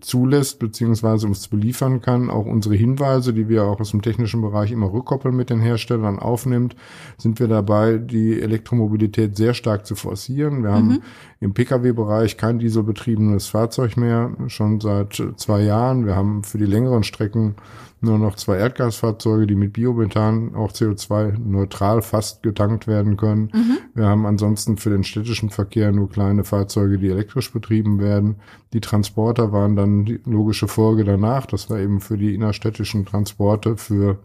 [0.00, 2.30] zulässt, beziehungsweise uns beliefern kann.
[2.30, 6.18] Auch unsere Hinweise, die wir auch aus dem technischen Bereich immer rückkoppeln mit den Herstellern
[6.18, 6.76] aufnimmt,
[7.18, 10.62] sind wir dabei, die Elektromobilität sehr stark zu forcieren.
[10.62, 10.74] Wir mhm.
[10.74, 11.02] haben
[11.40, 16.06] im Pkw-Bereich kein dieselbetriebenes Fahrzeug mehr, schon seit zwei Jahren.
[16.06, 17.56] Wir haben für die längeren Strecken
[18.00, 23.50] nur noch zwei Erdgasfahrzeuge, die mit Biomethan auch CO2-neutral fast getankt werden können.
[23.54, 23.78] Mhm.
[23.94, 28.36] Wir haben ansonsten für den städtischen Verkehr nur kleine Fahrzeuge, die elektrisch betrieben werden.
[28.74, 31.46] Die Transporter waren dann die logische Folge danach.
[31.46, 34.18] Das war eben für die innerstädtischen Transporte, für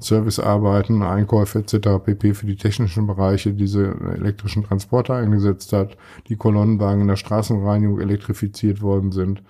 [0.00, 2.04] Servicearbeiten, Einkäufe etc.
[2.04, 2.34] pp.
[2.34, 5.96] für die technischen Bereiche diese elektrischen Transporter eingesetzt hat.
[6.28, 9.42] Die Kolonnenwagen in der Straßenreinigung elektrifiziert worden sind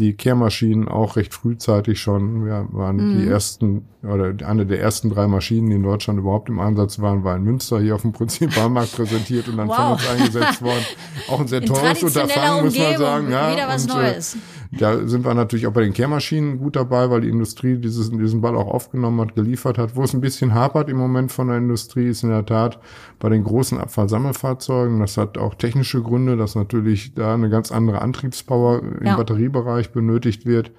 [0.00, 2.46] die Kehrmaschinen auch recht frühzeitig schon.
[2.46, 3.18] Wir waren mhm.
[3.18, 7.22] die ersten oder eine der ersten drei Maschinen, die in Deutschland überhaupt im Einsatz waren,
[7.22, 9.76] war in Münster hier auf dem Prinzipalmarkt präsentiert und dann wow.
[9.76, 10.84] von uns eingesetzt worden.
[11.28, 13.30] Auch ein sehr teures Unterfangen, muss man sagen.
[13.30, 14.36] Ja, wieder was und, äh, Neues.
[14.72, 18.40] Da sind wir natürlich auch bei den Kehrmaschinen gut dabei, weil die Industrie dieses, diesen
[18.40, 19.96] Ball auch aufgenommen hat, geliefert hat.
[19.96, 22.78] Wo es ein bisschen hapert im Moment von der Industrie, ist in der Tat
[23.18, 25.00] bei den großen Abfallsammelfahrzeugen.
[25.00, 29.16] Das hat auch technische Gründe, dass natürlich da eine ganz andere Antriebspower im ja.
[29.16, 30.70] Batteriebereich benötigt wird.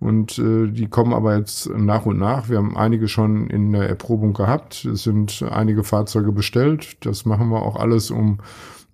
[0.00, 2.48] Und äh, die kommen aber jetzt nach und nach.
[2.48, 4.86] Wir haben einige schon in der Erprobung gehabt.
[4.86, 7.04] Es sind einige Fahrzeuge bestellt.
[7.04, 8.38] Das machen wir auch alles, um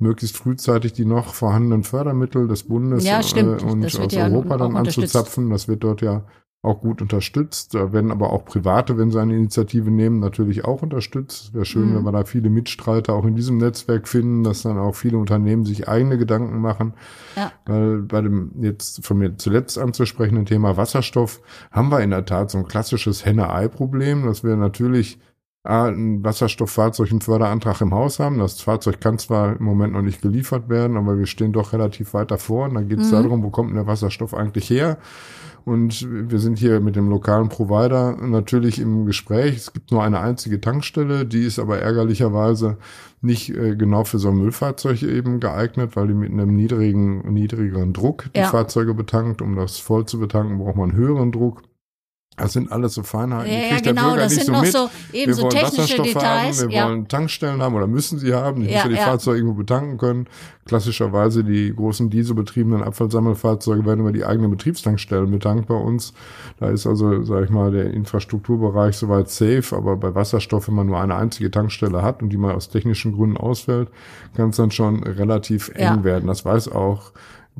[0.00, 4.76] möglichst frühzeitig die noch vorhandenen Fördermittel des Bundes ja, äh, und aus ja Europa dann
[4.76, 5.50] anzuzapfen.
[5.50, 6.24] Das wird dort ja
[6.62, 7.74] auch gut unterstützt.
[7.74, 11.44] Da werden aber auch Private, wenn sie eine Initiative nehmen, natürlich auch unterstützt.
[11.44, 11.96] Es wäre schön, mhm.
[11.96, 15.64] wenn wir da viele Mitstreiter auch in diesem Netzwerk finden, dass dann auch viele Unternehmen
[15.64, 16.92] sich eigene Gedanken machen.
[17.34, 17.52] Ja.
[17.64, 22.50] Weil bei dem jetzt von mir zuletzt anzusprechenden Thema Wasserstoff haben wir in der Tat
[22.50, 25.18] so ein klassisches Henne-Ei-Problem, dass wir natürlich
[25.62, 28.38] ein Wasserstofffahrzeug einen Förderantrag im Haus haben.
[28.38, 32.14] Das Fahrzeug kann zwar im Moment noch nicht geliefert werden, aber wir stehen doch relativ
[32.14, 32.66] weit davor.
[32.66, 33.22] Und dann geht es mhm.
[33.22, 34.98] darum, wo kommt denn der Wasserstoff eigentlich her?
[35.66, 39.56] Und wir sind hier mit dem lokalen Provider natürlich im Gespräch.
[39.56, 42.78] Es gibt nur eine einzige Tankstelle, die ist aber ärgerlicherweise
[43.20, 47.92] nicht äh, genau für so ein Müllfahrzeug eben geeignet, weil die mit einem niedrigen, niedrigeren
[47.92, 48.46] Druck die ja.
[48.46, 49.42] Fahrzeuge betankt.
[49.42, 51.62] Um das voll zu betanken, braucht man einen höheren Druck.
[52.40, 53.52] Das sind alles so Feinheiten.
[53.52, 54.72] Ja, ja genau, das sind so noch mit.
[54.72, 56.62] so eben wir so technische Details.
[56.62, 56.88] Haben, wir ja.
[56.88, 59.04] wollen Tankstellen haben oder müssen sie haben, die ja, müssen die ja.
[59.04, 60.26] Fahrzeuge irgendwo betanken können.
[60.64, 66.12] Klassischerweise die großen dieselbetriebenen Abfallsammelfahrzeuge werden über die eigenen Betriebstankstellen betankt bei uns.
[66.58, 70.86] Da ist also, sage ich mal, der Infrastrukturbereich soweit safe, aber bei Wasserstoff, wenn man
[70.86, 73.88] nur eine einzige Tankstelle hat und die mal aus technischen Gründen ausfällt,
[74.36, 76.26] kann es dann schon relativ eng werden.
[76.26, 77.12] Das weiß auch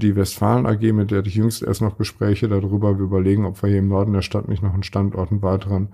[0.02, 2.98] die Westfalen AG, mit der ich jüngst erst noch Gespräche darüber.
[2.98, 5.88] Wir überlegen, ob wir hier im Norden der Stadt nicht noch einen Standort, einen weiteren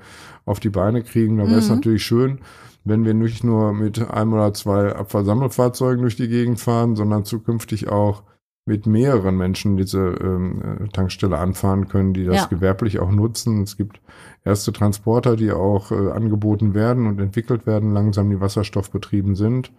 [0.44, 1.38] auf die Beine kriegen.
[1.38, 1.76] Da wäre es mhm.
[1.76, 2.40] natürlich schön,
[2.84, 7.88] wenn wir nicht nur mit einem oder zwei Abfallsammelfahrzeugen durch die Gegend fahren, sondern zukünftig
[7.88, 8.22] auch
[8.66, 12.46] mit mehreren Menschen diese ähm, Tankstelle anfahren können, die das ja.
[12.46, 13.62] gewerblich auch nutzen.
[13.62, 14.00] Es gibt
[14.44, 19.72] erste Transporter, die auch äh, angeboten werden und entwickelt werden, langsam die wasserstoffbetrieben sind.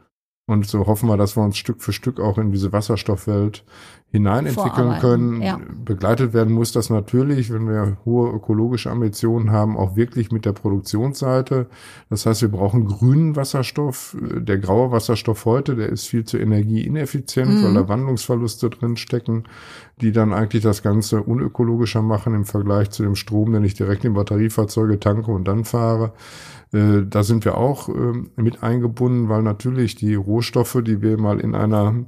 [0.49, 3.65] Und so hoffen wir, dass wir uns Stück für Stück auch in diese Wasserstoffwelt
[4.09, 5.41] hineinentwickeln können.
[5.41, 5.59] Ja.
[5.83, 10.53] Begleitet werden muss das natürlich, wenn wir hohe ökologische Ambitionen haben, auch wirklich mit der
[10.53, 11.67] Produktionsseite.
[12.09, 14.15] Das heißt, wir brauchen grünen Wasserstoff.
[14.21, 17.63] Der graue Wasserstoff heute, der ist viel zu energieineffizient, mhm.
[17.65, 19.43] weil da Wandlungsverluste drin stecken,
[19.99, 24.05] die dann eigentlich das Ganze unökologischer machen im Vergleich zu dem Strom, den ich direkt
[24.05, 26.13] in Batteriefahrzeuge tanke und dann fahre.
[26.71, 27.93] Äh, da sind wir auch äh,
[28.37, 32.05] mit eingebunden, weil natürlich die Rohstoffe, die wir mal in einer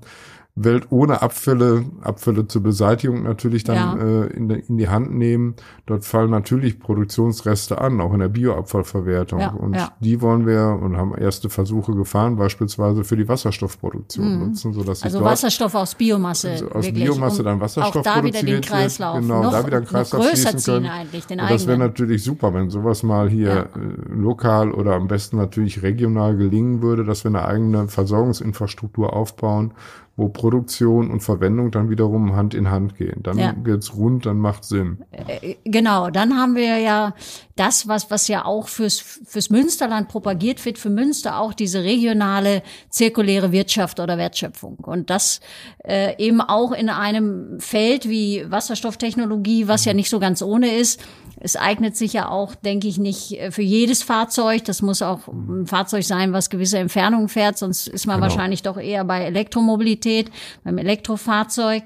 [0.63, 4.23] Welt ohne Abfälle, Abfälle zur Beseitigung natürlich dann ja.
[4.23, 5.55] äh, in, in, die Hand nehmen.
[5.85, 9.39] Dort fallen natürlich Produktionsreste an, auch in der Bioabfallverwertung.
[9.39, 9.91] Ja, und ja.
[9.99, 14.47] die wollen wir und haben erste Versuche gefahren, beispielsweise für die Wasserstoffproduktion mhm.
[14.47, 18.43] nutzen, sodass also Wasserstoff aus Biomasse, also aus wirklich, Biomasse dann Wasserstoff auch da wieder
[18.43, 20.85] den Kreislauf wird, genau, noch, da wieder einen Kreislauf größer ziehen können.
[20.87, 25.07] eigentlich, den und das wäre natürlich super, wenn sowas mal hier äh, lokal oder am
[25.07, 29.73] besten natürlich regional gelingen würde, dass wir eine eigene Versorgungsinfrastruktur aufbauen,
[30.19, 33.23] wo Produktion und Verwendung dann wiederum Hand in Hand gehen.
[33.23, 33.55] Dann ja.
[33.63, 34.99] wird's rund, dann macht Sinn.
[35.11, 37.13] Äh, genau, dann haben wir ja
[37.55, 42.61] das, was, was ja auch fürs, fürs Münsterland propagiert wird, für Münster auch diese regionale
[42.89, 44.77] zirkuläre Wirtschaft oder Wertschöpfung.
[44.79, 45.39] Und das
[45.83, 51.01] äh, eben auch in einem Feld wie Wasserstofftechnologie, was ja nicht so ganz ohne ist,
[51.41, 54.65] es eignet sich ja auch, denke ich, nicht äh, für jedes Fahrzeug.
[54.65, 58.27] Das muss auch ein Fahrzeug sein, was gewisse Entfernungen fährt, sonst ist man genau.
[58.27, 60.31] wahrscheinlich doch eher bei Elektromobilität,
[60.63, 61.83] beim Elektrofahrzeug.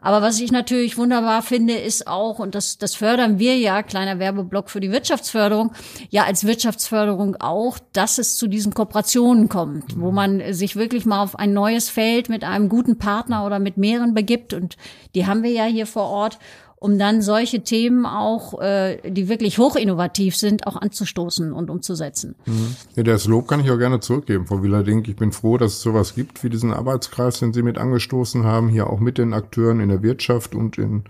[0.00, 4.18] Aber was ich natürlich wunderbar finde, ist auch, und das, das fördern wir ja, kleiner
[4.18, 5.72] Werbeblock für die Wirtschaftsförderung,
[6.10, 11.22] ja als Wirtschaftsförderung auch, dass es zu diesen Kooperationen kommt, wo man sich wirklich mal
[11.22, 14.52] auf ein neues Feld mit einem guten Partner oder mit mehreren begibt.
[14.52, 14.76] Und
[15.14, 16.38] die haben wir ja hier vor Ort
[16.86, 22.36] um dann solche Themen auch, äh, die wirklich hochinnovativ sind, auch anzustoßen und umzusetzen.
[22.46, 22.76] Mhm.
[22.94, 25.08] Ja, das Lob kann ich auch gerne zurückgeben, Frau Wieler-Dink.
[25.08, 28.68] Ich bin froh, dass es sowas gibt wie diesen Arbeitskreis, den Sie mit angestoßen haben,
[28.68, 31.02] hier auch mit den Akteuren in der Wirtschaft und in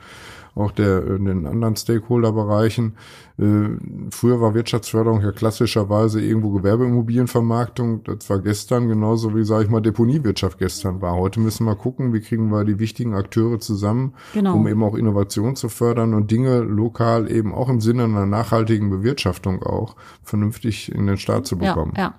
[0.57, 2.97] auch der in den anderen Stakeholder-Bereichen.
[3.38, 3.69] Äh,
[4.11, 8.03] früher war Wirtschaftsförderung ja klassischerweise irgendwo Gewerbeimmobilienvermarktung.
[8.05, 11.14] Das war gestern genauso wie, sage ich mal, Deponiewirtschaft gestern war.
[11.14, 14.55] Heute müssen wir gucken, wie kriegen wir die wichtigen Akteure zusammen, genau.
[14.55, 18.88] um eben auch Innovation zu fördern und Dinge lokal eben auch im Sinne einer nachhaltigen
[18.88, 21.92] Bewirtschaftung auch vernünftig in den Staat zu bekommen.
[21.97, 22.14] Ja, ja.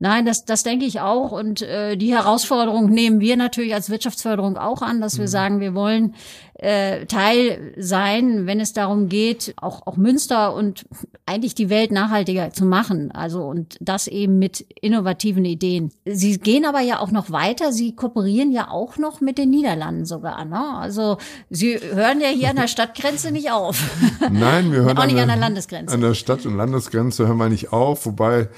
[0.00, 1.32] Nein, das, das denke ich auch.
[1.32, 5.28] Und äh, die Herausforderung nehmen wir natürlich als Wirtschaftsförderung auch an, dass wir mhm.
[5.28, 6.14] sagen, wir wollen
[6.54, 10.86] äh, Teil sein, wenn es darum geht, auch, auch Münster und
[11.26, 13.10] eigentlich die Welt nachhaltiger zu machen.
[13.10, 15.90] Also und das eben mit innovativen Ideen.
[16.04, 17.72] Sie gehen aber ja auch noch weiter.
[17.72, 20.44] Sie kooperieren ja auch noch mit den Niederlanden sogar.
[20.44, 20.62] Ne?
[20.78, 21.18] Also
[21.50, 23.82] Sie hören ja hier an der Stadtgrenze nicht auf.
[24.30, 25.92] Nein, wir hören auch nicht an der Landesgrenze.
[25.92, 28.48] An der Stadt- und Landesgrenze hören wir nicht auf, wobei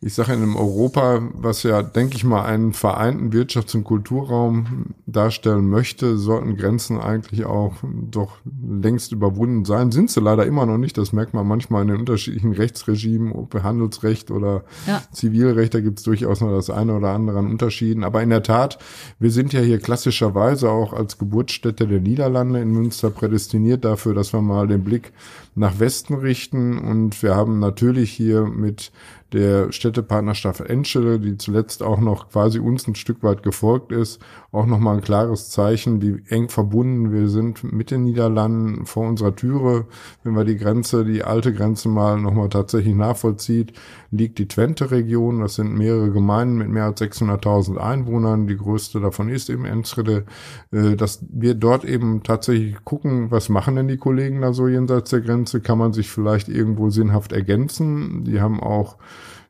[0.00, 4.94] ich sage in einem Europa, was ja, denke ich mal, einen vereinten Wirtschafts- und Kulturraum
[5.06, 9.90] darstellen möchte, sollten Grenzen eigentlich auch doch längst überwunden sein.
[9.90, 10.96] Sind sie leider immer noch nicht.
[10.98, 15.02] Das merkt man manchmal in den unterschiedlichen Rechtsregimen, ob Handelsrecht oder ja.
[15.10, 18.04] Zivilrecht, da gibt es durchaus noch das eine oder andere an Unterschieden.
[18.04, 18.78] Aber in der Tat,
[19.18, 24.32] wir sind ja hier klassischerweise auch als Geburtsstätte der Niederlande in Münster prädestiniert dafür, dass
[24.32, 25.12] wir mal den Blick
[25.58, 26.78] nach Westen richten.
[26.78, 28.92] Und wir haben natürlich hier mit
[29.32, 34.64] der Städtepartnerschaft Enschede, die zuletzt auch noch quasi uns ein Stück weit gefolgt ist, auch
[34.64, 39.86] nochmal ein klares Zeichen, wie eng verbunden wir sind mit den Niederlanden vor unserer Türe.
[40.24, 43.74] Wenn wir die Grenze, die alte Grenze mal nochmal tatsächlich nachvollzieht,
[44.10, 45.40] liegt die Twente-Region.
[45.40, 48.46] Das sind mehrere Gemeinden mit mehr als 600.000 Einwohnern.
[48.46, 50.24] Die größte davon ist eben Enschede.
[50.72, 55.10] Äh, dass wir dort eben tatsächlich gucken, was machen denn die Kollegen da so jenseits
[55.10, 55.47] der Grenze?
[55.52, 58.24] Kann man sich vielleicht irgendwo sinnhaft ergänzen?
[58.24, 58.96] Die haben auch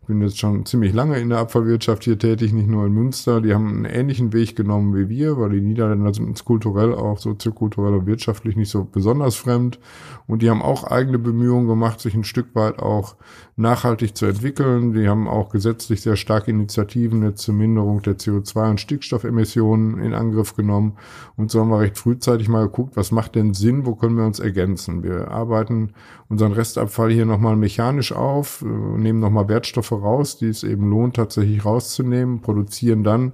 [0.08, 3.42] bin jetzt schon ziemlich lange in der Abfallwirtschaft hier tätig, nicht nur in Münster.
[3.42, 7.18] Die haben einen ähnlichen Weg genommen wie wir, weil die Niederländer sind uns kulturell auch
[7.18, 9.78] soziokulturell und wirtschaftlich nicht so besonders fremd.
[10.26, 13.16] Und die haben auch eigene Bemühungen gemacht, sich ein Stück weit auch
[13.58, 14.92] nachhaltig zu entwickeln.
[14.92, 20.14] Die haben auch gesetzlich sehr starke Initiativen jetzt zur Minderung der CO2- und Stickstoffemissionen in
[20.14, 20.96] Angriff genommen.
[21.36, 24.24] Und so haben wir recht frühzeitig mal geguckt, was macht denn Sinn, wo können wir
[24.24, 25.02] uns ergänzen.
[25.02, 25.92] Wir arbeiten
[26.28, 31.16] unseren Restabfall hier nochmal mechanisch auf, äh, nehmen nochmal Wertstoffe raus, die es eben lohnt,
[31.16, 33.32] tatsächlich rauszunehmen, produzieren dann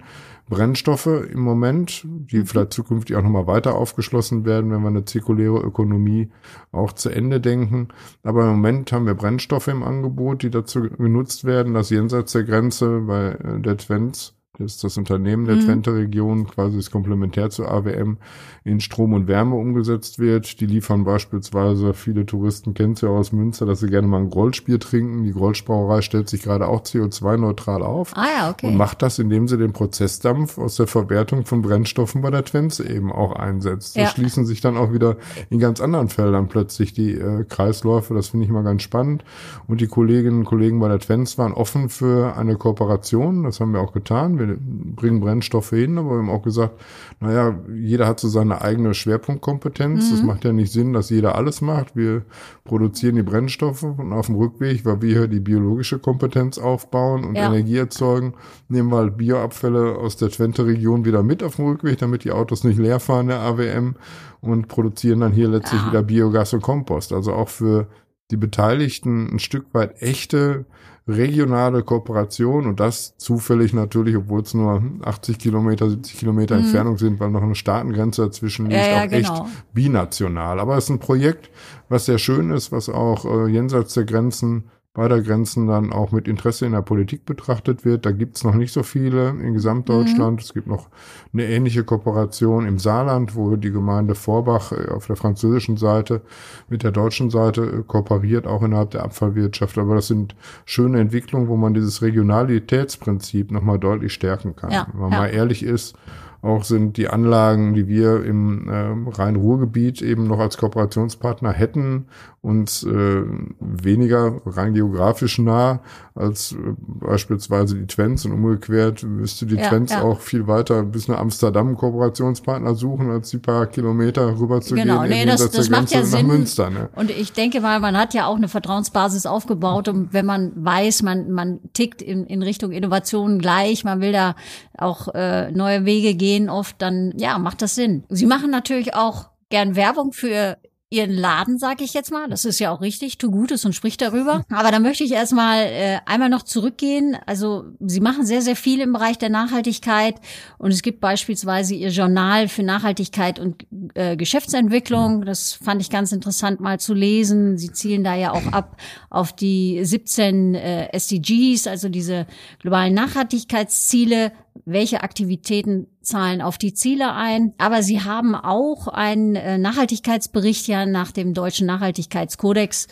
[0.49, 2.47] Brennstoffe im Moment, die mhm.
[2.47, 6.31] vielleicht zukünftig auch nochmal weiter aufgeschlossen werden, wenn wir eine zirkuläre Ökonomie
[6.71, 7.89] auch zu Ende denken.
[8.23, 12.45] Aber im Moment haben wir Brennstoffe im Angebot, die dazu genutzt werden, dass jenseits der
[12.45, 15.61] Grenze bei äh, der Twents das ist das Unternehmen der mhm.
[15.63, 18.19] Twente-Region, quasi das Komplementär zur AWM,
[18.63, 20.61] in Strom und Wärme umgesetzt wird.
[20.61, 24.31] Die liefern beispielsweise, viele Touristen kennen es ja aus Münster, dass sie gerne mal ein
[24.31, 25.25] Grollspiel trinken.
[25.25, 28.69] Die Grollsbrauerei stellt sich gerade auch CO2-neutral auf ah, ja, okay.
[28.69, 32.89] und macht das, indem sie den Prozessdampf aus der Verwertung von Brennstoffen bei der Twente
[32.89, 33.97] eben auch einsetzt.
[33.97, 34.05] Ja.
[34.05, 35.17] Da schließen sich dann auch wieder
[35.51, 38.15] in ganz anderen Feldern plötzlich die äh, Kreisläufe.
[38.15, 39.25] Das finde ich mal ganz spannend.
[39.67, 43.45] Und die Kolleginnen und Kollegen bei der Twente waren offen für eine Kooperation.
[43.45, 44.39] Das haben wir auch getan.
[44.39, 44.57] Wir wir
[44.97, 46.81] bringen Brennstoffe hin, aber wir haben auch gesagt,
[47.21, 50.07] naja, jeder hat so seine eigene Schwerpunktkompetenz.
[50.07, 50.11] Mhm.
[50.11, 51.97] Das macht ja nicht Sinn, dass jeder alles macht.
[51.97, 52.23] Wir
[52.65, 57.37] produzieren die Brennstoffe und auf dem Rückweg, weil wir hier die biologische Kompetenz aufbauen und
[57.37, 57.47] ja.
[57.47, 58.35] Energie erzeugen,
[58.69, 62.65] nehmen wir halt Bioabfälle aus der Twente-Region wieder mit auf dem Rückweg, damit die Autos
[62.65, 63.97] nicht leer fahren, der AWM,
[64.41, 65.89] und produzieren dann hier letztlich ja.
[65.89, 67.13] wieder Biogas und Kompost.
[67.13, 67.89] Also auch für
[68.31, 70.67] die Beteiligten ein Stück weit echte
[71.07, 76.65] regionale Kooperation und das zufällig natürlich, obwohl es nur 80 Kilometer, 70 Kilometer mhm.
[76.65, 79.45] Entfernung sind, weil noch eine Staatengrenze dazwischen liegt, ja, ja, auch genau.
[79.45, 80.61] echt binational.
[80.61, 81.51] Aber es ist ein Projekt,
[81.89, 86.29] was sehr schön ist, was auch äh, jenseits der Grenzen beider Grenzen dann auch mit
[86.29, 88.07] Interesse in der Politik betrachtet wird.
[88.07, 90.35] Da gibt's noch nicht so viele in Gesamtdeutschland.
[90.35, 90.39] Mhm.
[90.39, 90.89] Es gibt noch
[91.33, 96.23] eine ähnliche Kooperation im Saarland, wo die Gemeinde Vorbach äh, auf der französischen Seite
[96.69, 99.77] mit der deutschen Seite äh, kooperiert, auch innerhalb der Abfallwirtschaft.
[99.79, 104.71] Aber das sind schöne Entwicklungen, wo man dieses Regionalitätsprinzip nochmal deutlich stärken kann.
[104.71, 105.19] Ja, Wenn man ja.
[105.19, 105.97] mal ehrlich ist,
[106.45, 112.07] auch sind die Anlagen, die wir im äh, Rhein-Ruhr-Gebiet eben noch als Kooperationspartner hätten,
[112.45, 113.23] uns äh,
[113.59, 115.81] weniger rein geografisch nah
[116.15, 120.03] als äh, beispielsweise die Twents und umgekehrt müsste die ja, Twents ja.
[120.03, 125.01] auch viel weiter bis nach Amsterdam Kooperationspartner suchen, als die paar Kilometer rüber zu genau,
[125.01, 125.11] gehen.
[125.11, 126.27] Nee, das, das macht ja Sinn.
[126.27, 126.91] Münster, ne?
[126.95, 131.03] Und ich denke mal, man hat ja auch eine Vertrauensbasis aufgebaut und wenn man weiß,
[131.03, 134.37] man, man tickt in, in Richtung Innovation gleich, man will da
[134.77, 138.05] auch äh, neue Wege gehen oft, dann ja, macht das Sinn.
[138.11, 140.59] Sie machen natürlich auch gern Werbung für
[140.95, 142.29] ihren Laden, sage ich jetzt mal.
[142.29, 144.45] Das ist ja auch richtig, tu Gutes und sprich darüber.
[144.51, 147.17] Aber da möchte ich erstmal äh, einmal noch zurückgehen.
[147.27, 150.17] Also Sie machen sehr, sehr viel im Bereich der Nachhaltigkeit
[150.59, 155.25] und es gibt beispielsweise Ihr Journal für Nachhaltigkeit und äh, Geschäftsentwicklung.
[155.25, 157.59] Das fand ich ganz interessant mal zu lesen.
[157.59, 158.77] Sie zielen da ja auch ab
[159.11, 162.27] auf die 17 äh, SDGs, also diese
[162.61, 164.33] globalen Nachhaltigkeitsziele
[164.65, 167.55] welche Aktivitäten zahlen auf die Ziele ein.
[167.59, 172.89] Aber Sie haben auch einen äh, Nachhaltigkeitsbericht ja nach dem deutschen Nachhaltigkeitskodex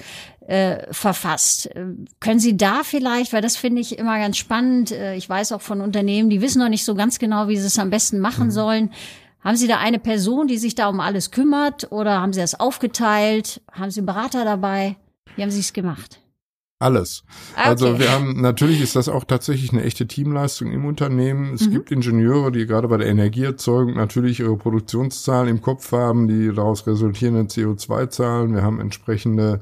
[0.46, 1.66] äh, verfasst.
[1.75, 1.87] Äh,
[2.20, 5.62] können Sie da vielleicht, weil das finde ich immer ganz spannend, äh, ich weiß auch
[5.62, 8.46] von Unternehmen, die wissen noch nicht so ganz genau, wie sie es am besten machen
[8.46, 8.53] mhm.
[8.53, 8.90] sollen.
[9.44, 12.59] Haben Sie da eine Person, die sich da um alles kümmert oder haben Sie das
[12.59, 13.61] aufgeteilt?
[13.72, 14.96] Haben Sie einen Berater dabei?
[15.35, 16.22] Wie haben Sie es gemacht?
[16.83, 17.23] Alles.
[17.55, 17.95] Also okay.
[17.95, 21.55] Also wir haben, natürlich ist das auch tatsächlich eine echte Teamleistung im Unternehmen.
[21.55, 21.71] Es mhm.
[21.71, 26.87] gibt Ingenieure, die gerade bei der Energieerzeugung natürlich ihre Produktionszahlen im Kopf haben, die daraus
[26.87, 28.55] resultierenden CO2-Zahlen.
[28.55, 29.61] Wir haben entsprechende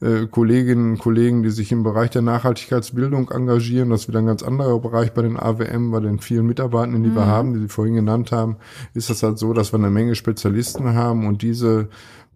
[0.00, 3.90] äh, Kolleginnen und Kollegen, die sich im Bereich der Nachhaltigkeitsbildung engagieren.
[3.90, 7.10] Das ist wieder ein ganz anderer Bereich bei den AWM, bei den vielen Mitarbeitenden, die
[7.10, 7.14] mhm.
[7.14, 8.56] wir haben, die Sie vorhin genannt haben,
[8.92, 11.88] ist das halt so, dass wir eine Menge Spezialisten haben und diese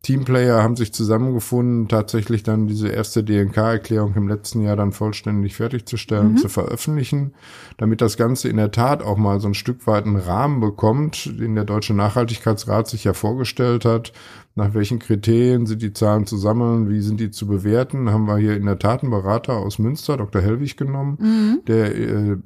[0.02, 6.32] Teamplayer haben sich zusammengefunden, tatsächlich dann diese erste DNK-Erklärung im letzten Jahr dann vollständig fertigzustellen,
[6.32, 6.36] mhm.
[6.38, 7.34] zu veröffentlichen,
[7.76, 11.26] damit das Ganze in der Tat auch mal so ein Stück weit einen Rahmen bekommt,
[11.38, 14.14] den der Deutsche Nachhaltigkeitsrat sich ja vorgestellt hat.
[14.54, 16.88] Nach welchen Kriterien sind die Zahlen zu sammeln?
[16.88, 18.10] Wie sind die zu bewerten?
[18.10, 20.40] Haben wir hier in der Tat einen Berater aus Münster, Dr.
[20.40, 21.60] Hellwig, genommen, mhm.
[21.66, 22.36] der äh,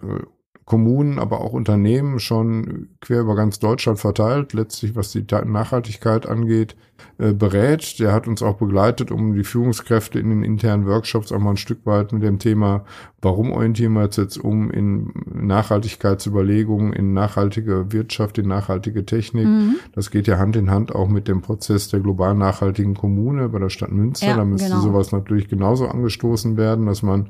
[0.64, 6.74] Kommunen, aber auch Unternehmen schon quer über ganz Deutschland verteilt, letztlich was die Nachhaltigkeit angeht,
[7.18, 7.98] äh, berät.
[8.00, 11.56] Der hat uns auch begleitet, um die Führungskräfte in den internen Workshops auch mal ein
[11.58, 12.84] Stück weit mit dem Thema,
[13.20, 19.46] warum orientieren wir uns jetzt um in Nachhaltigkeitsüberlegungen, in nachhaltige Wirtschaft, in nachhaltige Technik.
[19.46, 19.76] Mhm.
[19.92, 23.58] Das geht ja Hand in Hand auch mit dem Prozess der global nachhaltigen Kommune bei
[23.58, 24.28] der Stadt Münster.
[24.28, 24.80] Ja, da müsste genau.
[24.80, 27.28] sowas natürlich genauso angestoßen werden, dass man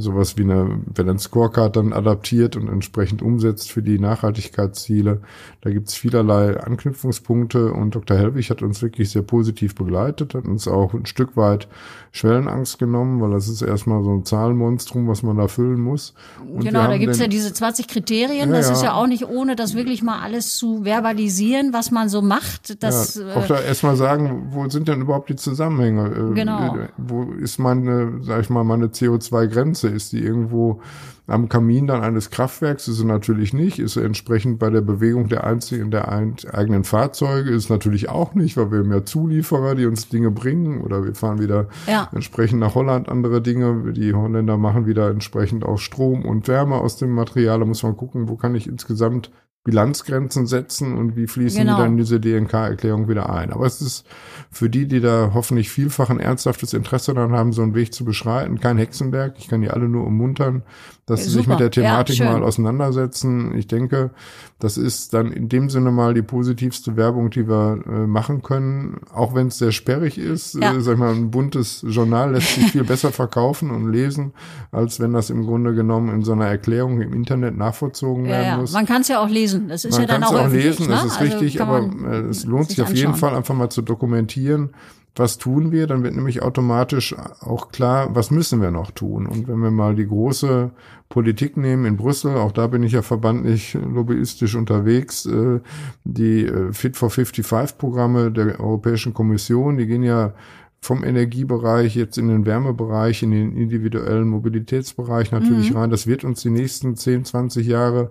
[0.00, 5.20] sowas wie eine, wenn ein Scorecard dann adaptiert und entsprechend umsetzt für die Nachhaltigkeitsziele.
[5.60, 8.16] Da gibt es vielerlei Anknüpfungspunkte und Dr.
[8.16, 11.68] Helwig hat uns wirklich sehr positiv begleitet, hat uns auch ein Stück weit
[12.12, 16.14] Schwellenangst genommen, weil das ist erstmal so ein Zahlenmonstrum, was man da füllen muss.
[16.40, 18.50] Und genau, da gibt's ja diese 20 Kriterien.
[18.50, 18.72] Ja, das ja.
[18.72, 22.82] ist ja auch nicht ohne, das wirklich mal alles zu verbalisieren, was man so macht.
[22.82, 26.30] Das, ja, auch da erstmal sagen, wo sind denn überhaupt die Zusammenhänge?
[26.30, 26.76] Äh, genau.
[26.96, 29.87] Wo ist meine, sag ich mal, meine CO2-Grenze?
[29.90, 30.80] Ist die irgendwo
[31.26, 32.88] am Kamin dann eines Kraftwerks?
[32.88, 33.78] Ist sie natürlich nicht.
[33.78, 37.50] Ist sie entsprechend bei der Bewegung der einzigen, der eigenen Fahrzeuge?
[37.50, 41.40] Ist natürlich auch nicht, weil wir ja Zulieferer, die uns Dinge bringen oder wir fahren
[41.40, 42.08] wieder ja.
[42.12, 43.92] entsprechend nach Holland andere Dinge.
[43.92, 47.60] Die Holländer machen wieder entsprechend auch Strom und Wärme aus dem Material.
[47.60, 49.30] Da muss man gucken, wo kann ich insgesamt
[49.68, 51.76] Bilanzgrenzen setzen und wie fließen genau.
[51.76, 53.52] die dann diese DNK-Erklärung wieder ein.
[53.52, 54.06] Aber es ist
[54.50, 58.02] für die, die da hoffentlich vielfach ein ernsthaftes Interesse daran haben, so einen Weg zu
[58.02, 59.34] beschreiten, kein Hexenwerk.
[59.36, 60.62] Ich kann die alle nur ummuntern,
[61.08, 63.56] dass sie sich mit der Thematik ja, mal auseinandersetzen.
[63.56, 64.10] Ich denke,
[64.58, 69.00] das ist dann in dem Sinne mal die positivste Werbung, die wir äh, machen können,
[69.12, 70.54] auch wenn es sehr sperrig ist.
[70.54, 70.74] Ja.
[70.74, 74.34] Äh, sag ich mal, ein buntes Journal lässt sich viel besser verkaufen und lesen,
[74.70, 78.46] als wenn das im Grunde genommen in so einer Erklärung im Internet nachvollzogen ja, werden
[78.46, 78.56] ja.
[78.58, 78.72] muss.
[78.72, 79.68] Man kann es ja auch lesen.
[79.68, 80.92] Das ist man ja dann auch, auch lesen, ne?
[80.92, 83.80] das ist also richtig, aber äh, es lohnt sich auf jeden Fall einfach mal zu
[83.80, 84.70] dokumentieren
[85.18, 89.26] was tun wir, dann wird nämlich automatisch auch klar, was müssen wir noch tun.
[89.26, 90.70] Und wenn wir mal die große
[91.08, 95.60] Politik nehmen in Brüssel, auch da bin ich ja verbandlich lobbyistisch unterwegs, äh,
[96.04, 100.34] die äh, Fit for 55 Programme der Europäischen Kommission, die gehen ja
[100.80, 105.76] vom Energiebereich jetzt in den Wärmebereich, in den individuellen Mobilitätsbereich natürlich mhm.
[105.76, 105.90] rein.
[105.90, 108.10] Das wird uns die nächsten 10, 20 Jahre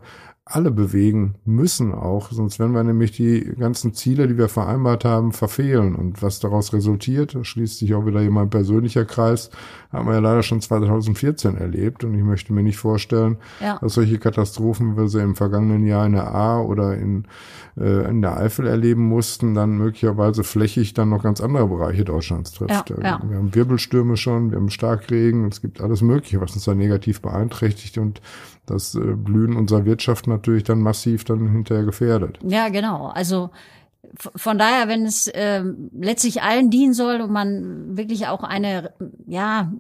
[0.50, 5.34] alle bewegen müssen auch, sonst werden wir nämlich die ganzen Ziele, die wir vereinbart haben,
[5.34, 5.96] verfehlen.
[5.96, 9.50] Und was daraus resultiert, schließt sich auch wieder hier mein persönlicher Kreis,
[9.92, 12.04] haben wir ja leider schon 2014 erlebt.
[12.04, 13.78] Und ich möchte mir nicht vorstellen, ja.
[13.80, 17.26] dass solche Katastrophen, wie wir sie im vergangenen Jahr in der A oder in,
[17.78, 22.54] äh, in der Eifel erleben mussten, dann möglicherweise flächig dann noch ganz andere Bereiche Deutschlands
[22.54, 22.90] trifft.
[22.90, 23.22] Ja, ja.
[23.28, 27.22] Wir haben Wirbelstürme schon, wir haben Starkregen, es gibt alles Mögliche, was uns da negativ
[27.22, 27.98] beeinträchtigt.
[27.98, 28.22] Und
[28.68, 32.38] das äh, Blühen unserer Wirtschaft natürlich dann massiv dann hinterher gefährdet.
[32.44, 33.08] Ja, genau.
[33.08, 33.50] Also
[34.36, 35.64] von daher, wenn es äh,
[36.00, 38.92] letztlich allen dienen soll und man wirklich auch eine
[39.26, 39.72] ja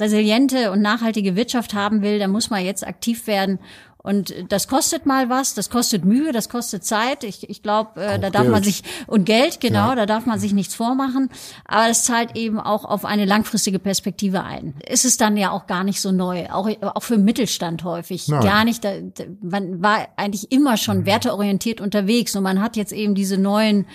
[0.00, 3.58] resiliente und nachhaltige Wirtschaft haben will, dann muss man jetzt aktiv werden
[4.04, 7.24] und das kostet mal was, das kostet Mühe, das kostet Zeit.
[7.24, 8.52] Ich, ich glaube, äh, da darf Geld.
[8.52, 9.94] man sich und Geld genau, ja.
[9.94, 11.30] da darf man sich nichts vormachen.
[11.64, 14.74] Aber es zahlt eben auch auf eine langfristige Perspektive ein.
[14.86, 18.42] Ist es dann ja auch gar nicht so neu, auch auch für Mittelstand häufig Nein.
[18.42, 18.84] gar nicht.
[18.84, 18.92] Da,
[19.40, 21.06] man war eigentlich immer schon mhm.
[21.06, 23.86] werteorientiert unterwegs und man hat jetzt eben diese neuen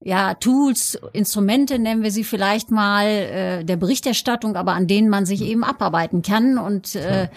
[0.00, 5.24] ja, Tools, Instrumente nennen wir sie vielleicht mal, äh, der Berichterstattung, aber an denen man
[5.24, 6.58] sich eben abarbeiten kann.
[6.58, 7.28] Und äh,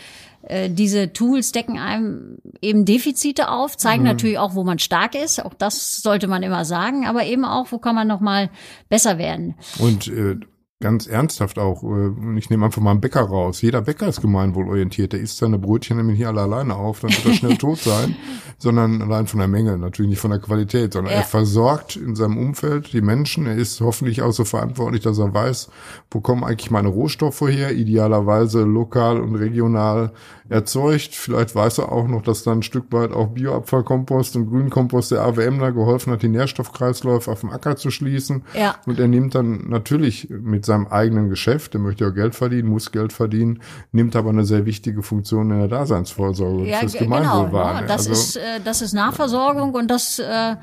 [0.47, 4.09] äh, diese Tools decken einem eben Defizite auf, zeigen mhm.
[4.09, 5.43] natürlich auch, wo man stark ist.
[5.43, 8.49] Auch das sollte man immer sagen, aber eben auch, wo kann man noch mal
[8.89, 9.55] besser werden.
[9.79, 10.37] Und äh,
[10.79, 13.61] ganz ernsthaft auch, äh, ich nehme einfach mal einen Bäcker raus.
[13.61, 15.13] Jeder Bäcker ist gemeinwohlorientiert.
[15.13, 18.15] Der isst seine Brötchen nämlich hier alle alleine auf, dann wird er schnell tot sein.
[18.59, 21.19] Sondern allein von der Menge, natürlich nicht von der Qualität, sondern ja.
[21.19, 23.47] er versorgt in seinem Umfeld die Menschen.
[23.47, 25.69] Er ist hoffentlich auch so verantwortlich, dass er weiß,
[26.11, 30.11] wo kommen eigentlich meine Rohstoffe her, idealerweise lokal und regional
[30.49, 31.15] erzeugt.
[31.15, 35.21] Vielleicht weiß er auch noch, dass dann ein Stück weit auch Bioabfallkompost und Grünkompost der
[35.23, 38.43] AWM da geholfen hat, die Nährstoffkreisläufe auf dem Acker zu schließen.
[38.53, 38.75] Ja.
[38.85, 42.91] Und er nimmt dann natürlich mit seinem eigenen Geschäft, der möchte ja Geld verdienen, muss
[42.91, 43.61] Geld verdienen,
[43.91, 47.81] nimmt aber eine sehr wichtige Funktion in der Daseinsvorsorge ja, fürs Gemeinwohl genau, wahr.
[47.81, 50.55] Das, also, ist, äh, das ist Nahversorgung und das äh,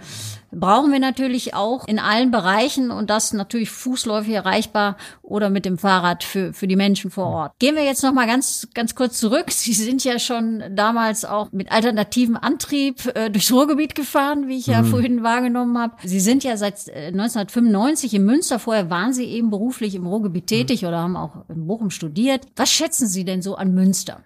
[0.55, 5.79] brauchen wir natürlich auch in allen Bereichen und das natürlich fußläufig erreichbar oder mit dem
[5.79, 7.53] Fahrrad für, für die Menschen vor Ort.
[7.59, 9.51] Gehen wir jetzt noch mal ganz, ganz kurz zurück.
[9.51, 14.67] Sie sind ja schon damals auch mit alternativen Antrieb äh, durchs Ruhrgebiet gefahren, wie ich
[14.67, 14.87] ja mhm.
[14.87, 15.97] vorhin wahrgenommen habe.
[16.05, 18.59] Sie sind ja seit 1995 äh, in Münster.
[18.59, 20.89] Vorher waren Sie eben beruflich im Ruhrgebiet tätig mhm.
[20.89, 22.47] oder haben auch in Bochum studiert.
[22.57, 24.23] Was schätzen Sie denn so an Münster?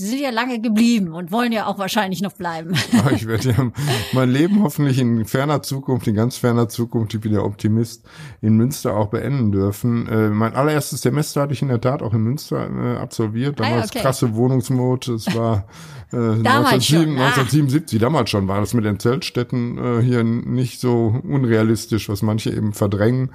[0.00, 2.72] Sie sind ja lange geblieben und wollen ja auch wahrscheinlich noch bleiben.
[2.92, 3.72] Ja, ich werde ja
[4.12, 8.06] mein Leben hoffentlich in ferner Zukunft, in ganz ferner Zukunft, ich bin ja Optimist,
[8.40, 10.06] in Münster auch beenden dürfen.
[10.06, 13.58] Äh, mein allererstes Semester hatte ich in der Tat auch in Münster äh, absolviert.
[13.58, 14.00] Damals ah, okay.
[14.00, 15.08] krasse Wohnungsnot.
[15.08, 15.66] Es war
[16.12, 22.08] äh, 1977, 1977, damals schon war das mit den Zeltstätten äh, hier nicht so unrealistisch,
[22.08, 23.30] was manche eben verdrängen.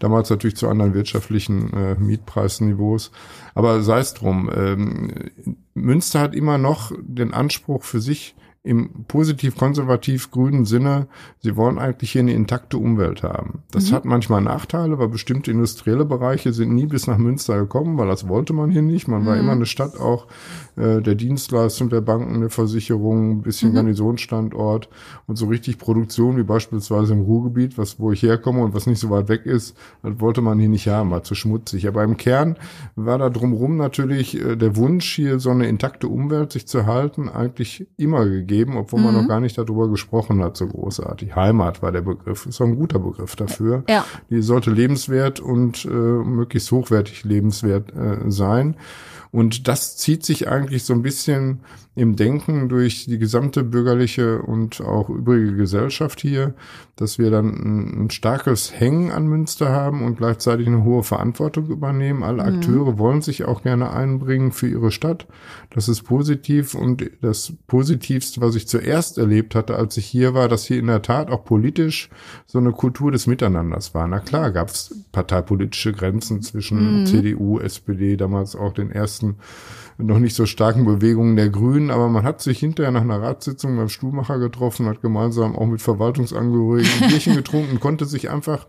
[0.00, 3.12] Damals natürlich zu anderen wirtschaftlichen äh, Mietpreisniveaus.
[3.54, 4.50] Aber sei es drum.
[4.54, 5.10] Ähm,
[5.82, 8.34] Münster hat immer noch den Anspruch für sich,
[8.64, 11.06] im positiv-konservativ-grünen Sinne,
[11.40, 13.62] sie wollen eigentlich hier eine intakte Umwelt haben.
[13.70, 13.94] Das mhm.
[13.94, 18.26] hat manchmal Nachteile, weil bestimmte industrielle Bereiche sind nie bis nach Münster gekommen, weil das
[18.28, 19.06] wollte man hier nicht.
[19.06, 19.26] Man mhm.
[19.26, 20.26] war immer eine Stadt auch
[20.76, 23.76] äh, der Dienstleistung der Banken, der Versicherung, ein bisschen mhm.
[23.76, 24.88] Garnisonsstandort
[25.26, 28.98] und so richtig Produktion wie beispielsweise im Ruhrgebiet, was wo ich herkomme und was nicht
[28.98, 31.86] so weit weg ist, das wollte man hier nicht haben, war zu schmutzig.
[31.86, 32.56] Aber im Kern
[32.96, 37.28] war da drumherum natürlich äh, der Wunsch, hier so eine intakte Umwelt sich zu halten,
[37.28, 39.06] eigentlich immer gegeben geben, obwohl mhm.
[39.06, 39.28] man noch mhm.
[39.28, 41.36] gar nicht darüber gesprochen hat, so großartig.
[41.36, 43.84] Heimat war der Begriff, ist auch ein guter Begriff dafür.
[43.88, 44.04] Ja.
[44.30, 48.76] Die sollte lebenswert und äh, möglichst hochwertig lebenswert äh, sein.
[49.30, 51.60] Und das zieht sich eigentlich so ein bisschen
[51.94, 56.54] im Denken durch die gesamte bürgerliche und auch übrige Gesellschaft hier,
[56.94, 61.66] dass wir dann ein, ein starkes Hängen an Münster haben und gleichzeitig eine hohe Verantwortung
[61.66, 62.22] übernehmen.
[62.22, 62.56] Alle mhm.
[62.60, 65.26] Akteure wollen sich auch gerne einbringen für ihre Stadt.
[65.70, 70.48] Das ist positiv und das Positivste, was ich zuerst erlebt hatte, als ich hier war,
[70.48, 72.10] dass hier in der Tat auch politisch
[72.46, 74.06] so eine Kultur des Miteinanders war.
[74.06, 77.06] Na klar, gab es parteipolitische Grenzen zwischen mhm.
[77.06, 79.36] CDU, SPD, damals auch den ersten
[79.98, 83.76] noch nicht so starken Bewegungen der Grünen, aber man hat sich hinterher nach einer Ratssitzung
[83.76, 88.66] beim Stuhlmacher getroffen, hat gemeinsam auch mit Verwaltungsangehörigen Bierchen getrunken, konnte sich einfach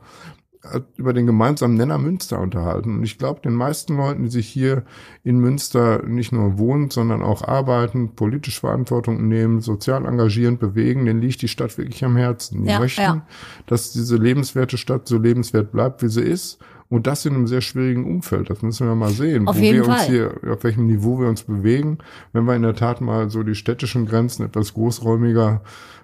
[0.97, 2.97] über den gemeinsamen Nenner Münster unterhalten.
[2.97, 4.84] Und ich glaube, den meisten Leuten, die sich hier
[5.24, 11.22] in Münster nicht nur wohnen, sondern auch arbeiten, politisch Verantwortung nehmen, sozial engagierend bewegen, denen
[11.22, 12.64] liegt die Stadt wirklich am Herzen.
[12.64, 13.26] Die ja, möchten, ja.
[13.68, 17.62] dass diese lebenswerte Stadt so lebenswert bleibt, wie sie ist und das in einem sehr
[17.62, 18.49] schwierigen Umfeld.
[18.49, 19.93] Das müssen wir mal sehen, auf wo wir Fall.
[19.93, 21.99] uns hier, auf welchem Niveau wir uns bewegen.
[22.34, 25.62] Wenn wir in der Tat mal so die städtischen Grenzen etwas großräumiger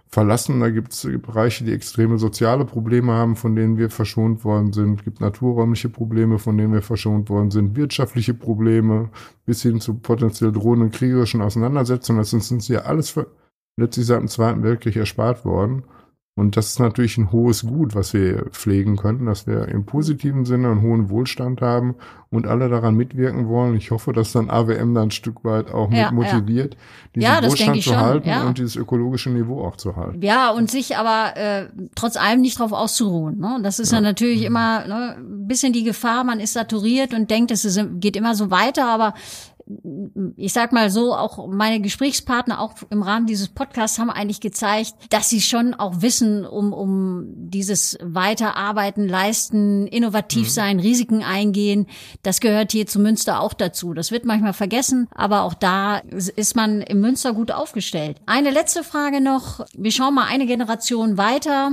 [0.07, 0.59] verlassen.
[0.59, 4.99] Da gibt es Bereiche, die extreme soziale Probleme haben, von denen wir verschont worden sind.
[4.99, 7.75] Es gibt naturräumliche Probleme, von denen wir verschont worden sind.
[7.75, 9.09] Wirtschaftliche Probleme
[9.45, 12.19] bis hin zu potenziell drohenden kriegerischen Auseinandersetzungen.
[12.19, 13.19] Das ist uns ja alles
[13.77, 15.83] letztlich seit dem Zweiten Weltkrieg erspart worden.
[16.37, 20.43] Und das ist natürlich ein hohes Gut, was wir pflegen könnten, dass wir im positiven
[20.43, 21.95] Sinne einen hohen Wohlstand haben
[22.29, 23.77] und alle daran mitwirken wollen.
[23.77, 26.79] Ich hoffe, dass dann AWM dann ein Stück weit auch ja, mit motiviert, ja.
[27.15, 30.21] diesen ja, Wohlstand zu schon, halten und dieses ökologische Niveau auch zu halten.
[30.21, 33.39] Ja, und sich aber äh, trotz allem nicht darauf auszuruhen.
[33.39, 33.59] Ne?
[33.63, 34.47] Das ist ja, natürlich mhm.
[34.47, 38.35] immer ne, ein bisschen die Gefahr, man ist saturiert und denkt, es ist, geht immer
[38.35, 39.13] so weiter, aber
[40.35, 44.93] ich sag mal so, auch meine Gesprächspartner auch im Rahmen dieses Podcasts haben eigentlich gezeigt,
[45.09, 50.51] dass sie schon auch wissen, um, um dieses Weiterarbeiten, leisten, innovativ mhm.
[50.51, 51.87] sein, Risiken eingehen.
[52.21, 53.95] Das gehört hier zu Münster auch dazu.
[53.95, 58.17] Das wird manchmal vergessen, aber auch da ist man im Münster gut aufgestellt.
[58.27, 59.65] Eine letzte Frage noch.
[59.73, 61.71] Wir schauen mal eine Generation weiter.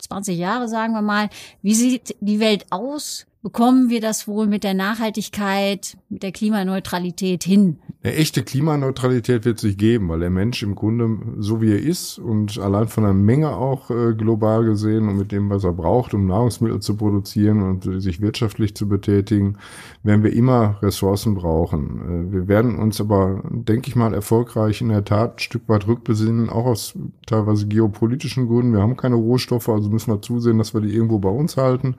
[0.00, 1.28] 20 Jahre sagen wir mal.
[1.60, 3.26] Wie sieht die Welt aus?
[3.42, 7.78] Bekommen wir das wohl mit der Nachhaltigkeit, mit der Klimaneutralität hin?
[8.04, 12.18] Eine echte Klimaneutralität wird sich geben, weil der Mensch im Grunde so wie er ist
[12.18, 16.12] und allein von der Menge auch äh, global gesehen und mit dem, was er braucht,
[16.12, 19.56] um Nahrungsmittel zu produzieren und sich wirtschaftlich zu betätigen,
[20.02, 22.28] werden wir immer Ressourcen brauchen.
[22.30, 25.86] Äh, wir werden uns aber, denke ich mal, erfolgreich in der Tat ein Stück weit
[25.86, 28.72] rückbesinnen, auch aus teilweise geopolitischen Gründen.
[28.72, 31.94] Wir haben keine Rohstoffe, also müssen wir zusehen, dass wir die irgendwo bei uns halten,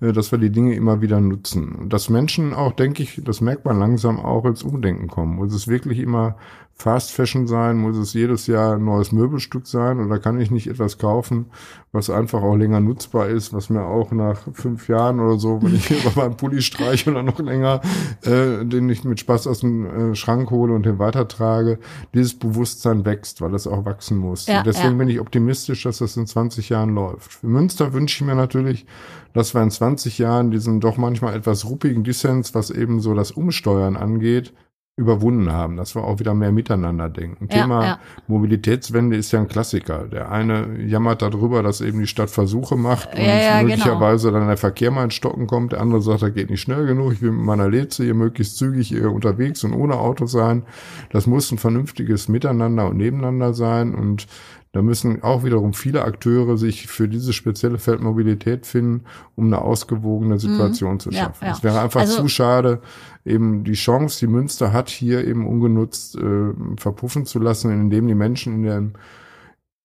[0.00, 1.88] äh, dass wir die Dinge immer wieder nutzen.
[1.88, 5.43] Dass Menschen auch, denke ich, das merkt man langsam auch ins Umdenken kommen.
[5.44, 6.36] Muss es wirklich immer
[6.76, 7.76] Fast Fashion sein?
[7.76, 10.00] Muss es jedes Jahr ein neues Möbelstück sein?
[10.00, 11.46] Oder kann ich nicht etwas kaufen,
[11.92, 15.74] was einfach auch länger nutzbar ist, was mir auch nach fünf Jahren oder so, wenn
[15.74, 17.80] ich über meinen Pulli streiche oder noch länger,
[18.22, 21.78] äh, den ich mit Spaß aus dem äh, Schrank hole und den weitertrage,
[22.12, 24.46] dieses Bewusstsein wächst, weil es auch wachsen muss.
[24.46, 24.98] Ja, deswegen ja.
[24.98, 27.34] bin ich optimistisch, dass das in 20 Jahren läuft.
[27.34, 28.84] Für Münster wünsche ich mir natürlich,
[29.32, 33.30] dass wir in 20 Jahren diesen doch manchmal etwas ruppigen Dissens, was eben so das
[33.30, 34.52] Umsteuern angeht,
[34.96, 37.48] überwunden haben, dass wir auch wieder mehr miteinander denken.
[37.50, 37.98] Ja, Thema ja.
[38.28, 40.06] Mobilitätswende ist ja ein Klassiker.
[40.06, 43.68] Der eine jammert darüber, dass eben die Stadt Versuche macht und ja, genau.
[43.68, 44.38] möglicherweise genau.
[44.38, 45.72] dann der Verkehr mal ins Stocken kommt.
[45.72, 47.12] Der andere sagt, das geht nicht schnell genug.
[47.12, 50.62] Ich will mit meiner Leze hier möglichst zügig hier unterwegs und ohne Auto sein.
[51.10, 54.28] Das muss ein vernünftiges Miteinander und Nebeneinander sein und
[54.74, 59.04] da müssen auch wiederum viele Akteure sich für diese spezielle Feldmobilität finden,
[59.36, 61.00] um eine ausgewogene Situation mhm.
[61.00, 61.38] zu schaffen.
[61.42, 61.54] Ja, ja.
[61.54, 62.80] Es wäre einfach also, zu schade,
[63.24, 68.16] eben die Chance, die Münster hat, hier eben ungenutzt äh, verpuffen zu lassen, indem die
[68.16, 68.82] Menschen in der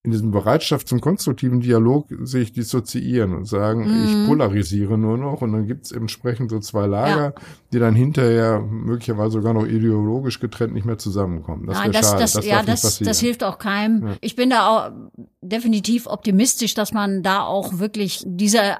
[0.04, 4.06] in diesem Bereitschaft zum konstruktiven Dialog sich dissoziieren und sagen, mm.
[4.06, 7.34] ich polarisiere nur noch und dann gibt's entsprechend so zwei Lager, ja.
[7.74, 11.68] die dann hinterher möglicherweise sogar noch ideologisch getrennt nicht mehr zusammenkommen.
[11.68, 12.22] Das Nein, das, schade.
[12.22, 14.08] das, das ja, das, das hilft auch keinem.
[14.08, 14.16] Ja.
[14.22, 14.92] Ich bin da auch
[15.42, 18.78] definitiv optimistisch, dass man da auch wirklich diese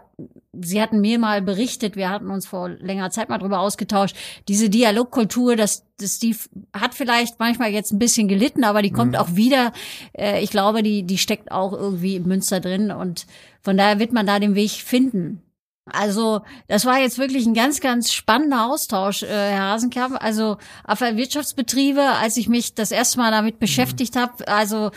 [0.52, 4.16] Sie hatten mir mal berichtet, wir hatten uns vor längerer Zeit mal drüber ausgetauscht,
[4.48, 6.36] diese Dialogkultur, das, das die
[6.74, 9.20] hat vielleicht manchmal jetzt ein bisschen gelitten, aber die kommt mhm.
[9.20, 9.74] auch wieder.
[10.18, 13.28] Äh, ich glaube, die, die steckt auch irgendwie im Münster drin und
[13.62, 15.44] von daher wird man da den Weg finden.
[15.92, 20.18] Also das war jetzt wirklich ein ganz, ganz spannender Austausch, äh, Herr Hasenkamp.
[20.22, 24.20] Also auf Wirtschaftsbetriebe, als ich mich das erste Mal damit beschäftigt mhm.
[24.20, 24.92] habe, also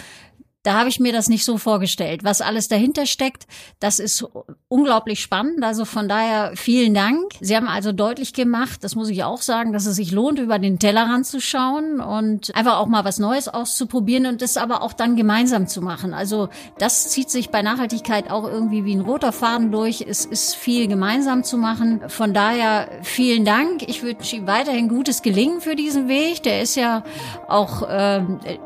[0.62, 2.22] da habe ich mir das nicht so vorgestellt.
[2.22, 3.46] Was alles dahinter steckt,
[3.80, 4.24] das ist
[4.68, 5.64] unglaublich spannend.
[5.64, 7.32] Also von daher vielen Dank.
[7.40, 10.58] Sie haben also deutlich gemacht, das muss ich auch sagen, dass es sich lohnt, über
[10.58, 14.92] den Tellerrand zu schauen und einfach auch mal was Neues auszuprobieren und das aber auch
[14.92, 16.14] dann gemeinsam zu machen.
[16.14, 16.48] Also
[16.78, 20.00] das zieht sich bei Nachhaltigkeit auch irgendwie wie ein roter Faden durch.
[20.00, 22.02] Es ist viel gemeinsam zu machen.
[22.08, 23.82] Von daher vielen Dank.
[23.88, 26.44] Ich wünsche Ihnen weiterhin gutes Gelingen für diesen Weg.
[26.44, 27.02] Der ist ja
[27.48, 28.22] auch äh,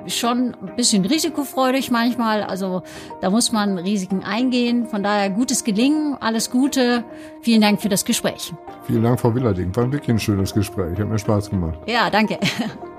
[0.06, 2.42] schon ein bisschen risikofreudig schwierig manchmal.
[2.42, 2.82] Also
[3.20, 4.86] da muss man Risiken eingehen.
[4.86, 7.04] Von daher gutes Gelingen, alles Gute.
[7.40, 8.52] Vielen Dank für das Gespräch.
[8.86, 9.74] Vielen Dank, Frau Willerding.
[9.74, 10.98] War wirklich ein schönes Gespräch.
[10.98, 11.78] Hat mir Spaß gemacht.
[11.86, 12.38] Ja, danke.